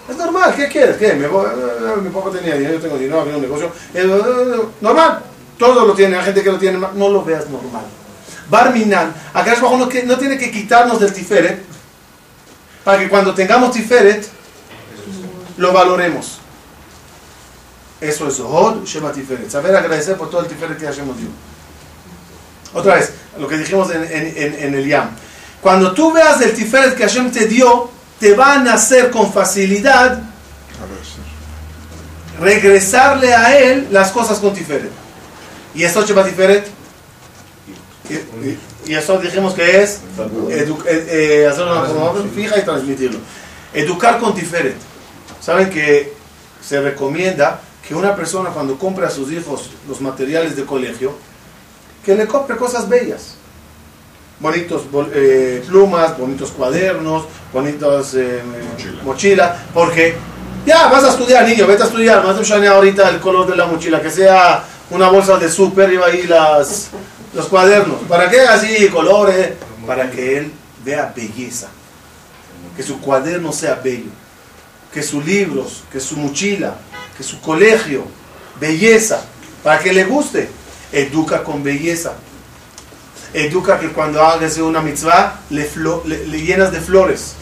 [0.09, 0.97] Es normal, ¿qué quieres?
[0.97, 1.13] ¿Qué?
[1.13, 1.53] Mi, papá-
[2.01, 3.71] mi papá tenía dinero, yo tengo dinero, abrí un negocio.
[3.93, 4.03] Eh,
[4.81, 5.19] Normal,
[5.59, 7.83] todo lo tiene, hay gente que lo tiene, no lo veas normal.
[8.49, 11.63] Barminan, acá abajo no, que- no tiene que quitarnos del tiferet
[12.83, 14.27] para que cuando tengamos tiferet
[15.57, 16.39] lo valoremos.
[17.99, 19.49] Eso es Hod Shema Tiferet.
[19.51, 21.27] Saber agradecer por todo el tiferet que Hashem nos dio.
[22.73, 25.09] Otra vez, lo que dijimos en, en- en- el Yam.
[25.61, 30.23] Cuando tú veas el tiferet que Hashem te dio, te va a nacer con facilidad
[32.39, 34.89] regresarle a él las cosas con tiferet.
[35.75, 36.67] Y eso Shema Tiferet.
[38.85, 43.19] Y, eso dijimos que es edu- eh, eh, hacerlo de una forma fija y transmitirlo.
[43.73, 44.75] Educar con tiferet.
[45.39, 46.13] Saben que
[46.61, 51.13] se recomienda que una persona cuando compre a sus hijos los materiales de colegio,
[52.05, 53.35] que le compre cosas bellas.
[54.39, 58.41] Bonitos eh, plumas, bonitos cuadernos, bonitos eh,
[59.05, 59.65] mochila.
[59.73, 60.15] porque
[60.65, 63.65] ya vas a estudiar, niño, vete a estudiar, más de ahorita el color de la
[63.65, 66.89] mochila, que sea una bolsa de súper, lleva ahí las,
[67.33, 68.01] los cuadernos.
[68.07, 69.51] ¿Para qué así colores?
[69.85, 70.51] Para que él
[70.83, 71.67] vea belleza,
[72.75, 74.11] que su cuaderno sea bello,
[74.93, 76.75] que sus libros, que su mochila,
[77.17, 78.05] que su colegio,
[78.59, 79.23] belleza,
[79.63, 80.49] para que le guste.
[80.91, 82.13] Educa con belleza.
[83.33, 85.65] Educa que cuando hagas una mitzvah le,
[86.41, 87.35] llenas de flores.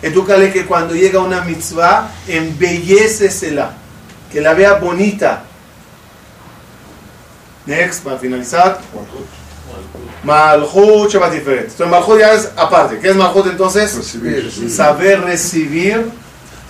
[0.00, 3.72] Edúcale que cuando llega una mitzvah embellecesela,
[4.32, 5.44] que la vea bonita.
[7.68, 8.80] Next, para finalizar.
[10.24, 11.70] Malchut Shabbat Tiferet.
[11.70, 12.98] Entonces Malchut ya es aparte.
[12.98, 13.94] ¿Qué es Malchut entonces?
[13.94, 14.70] Recibir.
[14.70, 16.10] Saber recibir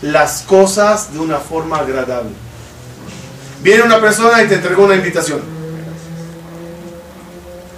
[0.03, 2.33] las cosas de una forma agradable.
[3.63, 5.41] Viene una persona y te entregó una invitación.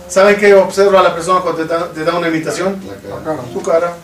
[0.09, 2.81] ¿Saben qué observa la persona cuando te da, te da una invitación?
[2.87, 3.43] La cara.
[3.53, 3.97] Tu cara.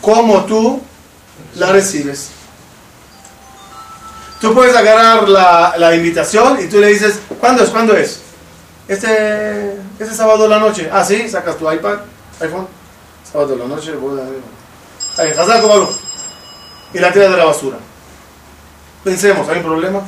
[0.00, 0.82] ¿Cómo tú
[1.54, 2.30] la recibes?
[4.40, 7.70] Tú puedes agarrar la, la invitación y tú le dices, ¿cuándo es?
[7.70, 8.20] ¿Cuándo es?
[8.88, 10.88] Este, este sábado de la noche.
[10.90, 11.98] Ah, sí, sacas tu iPad,
[12.40, 12.66] iPhone.
[13.30, 14.24] Sábado de la noche, voy a...
[15.66, 15.90] Baruch.
[16.94, 17.76] Y la tiras de la basura.
[19.04, 20.00] Pensemos, ¿hay un problema?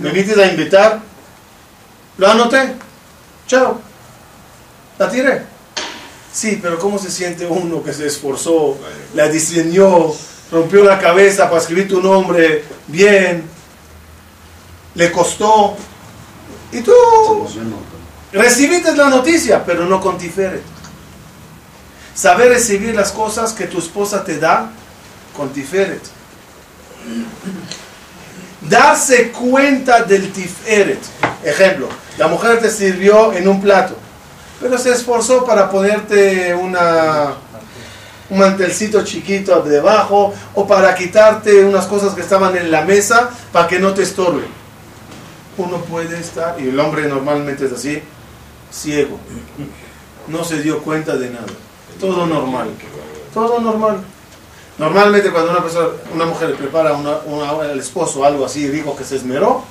[0.00, 1.00] ¿Me invites a invitar?
[2.18, 2.74] Lo anoté.
[3.46, 3.80] Chao.
[4.98, 5.42] La tiré.
[6.32, 8.76] Sí, pero ¿cómo se siente uno que se esforzó,
[9.14, 10.12] la diseñó,
[10.50, 13.48] rompió la cabeza para escribir tu nombre bien,
[14.96, 15.76] le costó?
[16.72, 16.92] Y tú
[18.32, 20.62] recibiste la noticia, pero no con tiferet.
[22.14, 24.70] Saber recibir las cosas que tu esposa te da
[25.36, 26.00] con tiferet.
[28.62, 30.98] Darse cuenta del tiferet.
[31.44, 31.88] Ejemplo,
[32.18, 33.96] la mujer te sirvió en un plato,
[34.60, 36.76] pero se esforzó para ponerte un
[38.30, 43.78] mantelcito chiquito debajo o para quitarte unas cosas que estaban en la mesa para que
[43.78, 44.55] no te estorben.
[45.58, 48.02] Uno puede estar, y el hombre normalmente es así,
[48.70, 49.18] ciego.
[50.28, 51.46] No se dio cuenta de nada.
[51.98, 52.68] Todo normal.
[53.32, 54.00] Todo normal.
[54.78, 59.64] Normalmente cuando una persona, una mujer prepara al esposo algo así rico que se esmeró,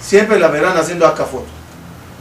[0.00, 1.46] siempre la verán haciendo acá foto.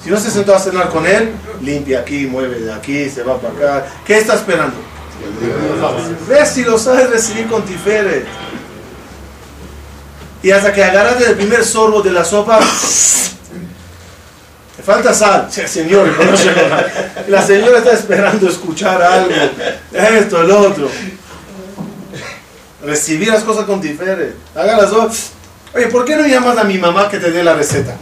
[0.04, 1.32] Si no se sentó a cenar con él,
[1.62, 3.88] limpia aquí, mueve de aquí, se va para acá.
[4.06, 4.76] ¿Qué está esperando?
[6.28, 8.28] Ve si lo sabes recibir con tiferet.
[10.46, 12.60] Y hasta que agarraste el primer sorbo de la sopa,
[14.78, 15.48] le falta sal.
[15.50, 16.08] Sí, señor,
[17.28, 19.32] la señora está esperando escuchar algo.
[19.92, 20.88] Esto, el otro.
[22.84, 24.36] Recibir las cosas con tiferet.
[24.54, 25.32] Haga las dos.
[25.74, 27.98] Oye, ¿por qué no llamas a mi mamá que te dé la receta?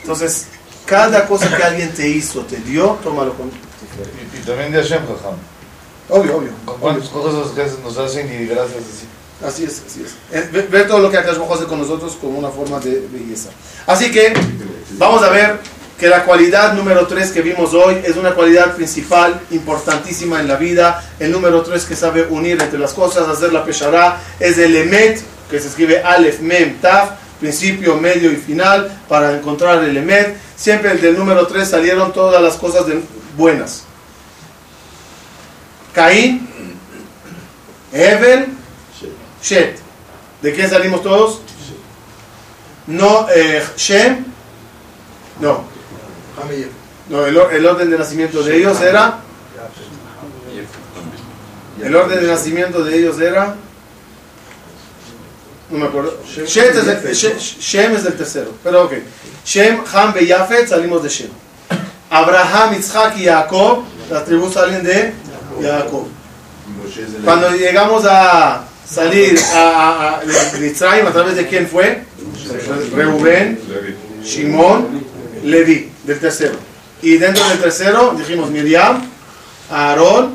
[0.00, 0.46] Entonces,
[0.86, 4.34] cada cosa que alguien te hizo, te dio, tómalo con tiferet.
[4.34, 5.36] Y, y también de Hashem, Jajam.
[6.08, 6.52] Obvio, obvio.
[6.64, 9.09] ¿Con cuántas cosas que nos hacen y gracias así?
[9.46, 10.70] Así es, así es.
[10.70, 13.50] Ver- todo lo que Akash hace con nosotros como una forma de belleza.
[13.86, 14.32] Así que
[14.98, 15.58] vamos a ver
[15.98, 20.56] que la cualidad número 3 que vimos hoy es una cualidad principal, importantísima en la
[20.56, 21.02] vida.
[21.18, 25.22] El número 3 que sabe unir entre las cosas, hacer la peshará, es el emet,
[25.50, 27.10] que se escribe Aleph, Mem, Taf,
[27.40, 30.36] principio, medio y final, para encontrar el emet.
[30.56, 32.84] Siempre del número 3 salieron todas las cosas
[33.36, 33.84] buenas.
[35.94, 36.48] Caín,
[37.92, 38.46] Evel,
[39.42, 39.78] Shet.
[40.42, 41.40] ¿De quién salimos todos?
[42.86, 44.24] No, eh, Shem.
[45.40, 45.64] No,
[47.08, 49.20] no el, or- el orden de nacimiento de ellos era.
[51.82, 53.54] El orden de nacimiento de ellos era.
[55.70, 56.18] No me acuerdo.
[56.26, 56.86] Shet es
[57.24, 58.52] el- Shem es el tercero.
[58.62, 58.92] Pero ok.
[59.44, 61.30] Shem, Ham y Yafet salimos de Shem.
[62.10, 63.84] Abraham, Isaac y Jacob.
[64.10, 65.12] Las tribus salen de
[65.62, 66.06] Jacob.
[67.24, 72.02] Cuando llegamos a salir a, a, Mitzrayim, ¿a través de quién fue?
[72.94, 73.58] Reuben,
[74.24, 75.04] Shimón,
[75.44, 76.54] Levi, del tercero.
[77.02, 79.02] Y dentro del tercero dijimos Miriam,
[79.70, 80.34] Aarón,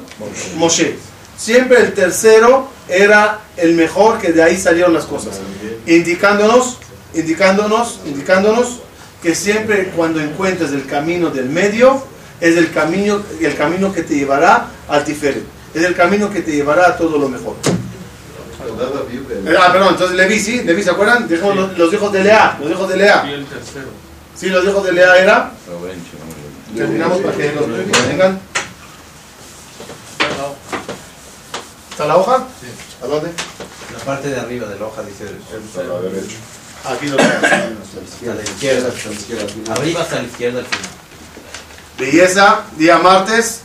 [0.56, 0.96] Moshe.
[1.38, 5.42] Siempre el tercero era el mejor, que de ahí salieron las cosas.
[5.86, 6.78] Indicándonos,
[7.14, 8.80] indicándonos, indicándonos
[9.22, 12.02] que siempre cuando encuentres el camino del medio,
[12.40, 15.44] es el camino, el camino que te llevará al Tiferet.
[15.74, 17.56] Es el camino que te llevará a todo lo mejor.
[19.60, 20.64] Ah, perdón, entonces Levi, ¿sí?
[20.64, 21.28] Levi, ¿se acuerdan?
[21.28, 23.26] Dijimos los, los hijos de Lea, los hijos de Lea.
[23.28, 23.88] Y el tercero.
[24.36, 25.52] Sí, los hijos de Lea era.
[26.76, 27.66] Terminamos para que los
[28.10, 28.40] tengan.
[31.92, 32.46] ¿Está la hoja?
[33.02, 33.32] ¿A dónde?
[33.94, 35.26] La parte de arriba de la hoja dice
[36.84, 37.48] Aquí lo tenemos.
[38.30, 38.90] a la izquierda.
[39.74, 40.90] Arriba hasta la izquierda al final.
[41.98, 43.62] Belleza, día martes.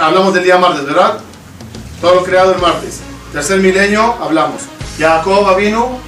[0.00, 1.20] Hablamos del día martes, ¿verdad?
[2.00, 3.00] Todo lo creado el martes.
[3.36, 4.62] Tercer milenio, hablamos.
[4.98, 5.98] Jacob vino,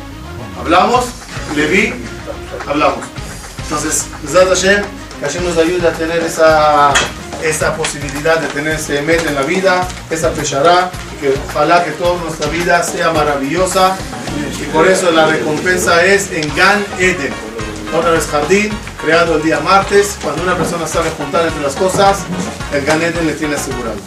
[0.59, 1.05] hablamos.
[1.55, 1.93] Levi,
[2.67, 3.05] hablamos.
[3.65, 4.83] Entonces, Hashem,
[5.21, 6.91] que Hashem nos ayude a tener esa,
[7.45, 11.91] esa posibilidad de tener ese met en la vida, esa peshará, y que ojalá que
[11.91, 13.95] toda nuestra vida sea maravillosa.
[14.59, 17.35] Y por eso la recompensa es en Gan Eden.
[17.95, 18.71] Otra vez jardín,
[19.05, 20.17] creado el día martes.
[20.23, 22.21] Cuando una persona sabe juntar entre las cosas,
[22.73, 23.99] el Gan Eden le tiene asegurado.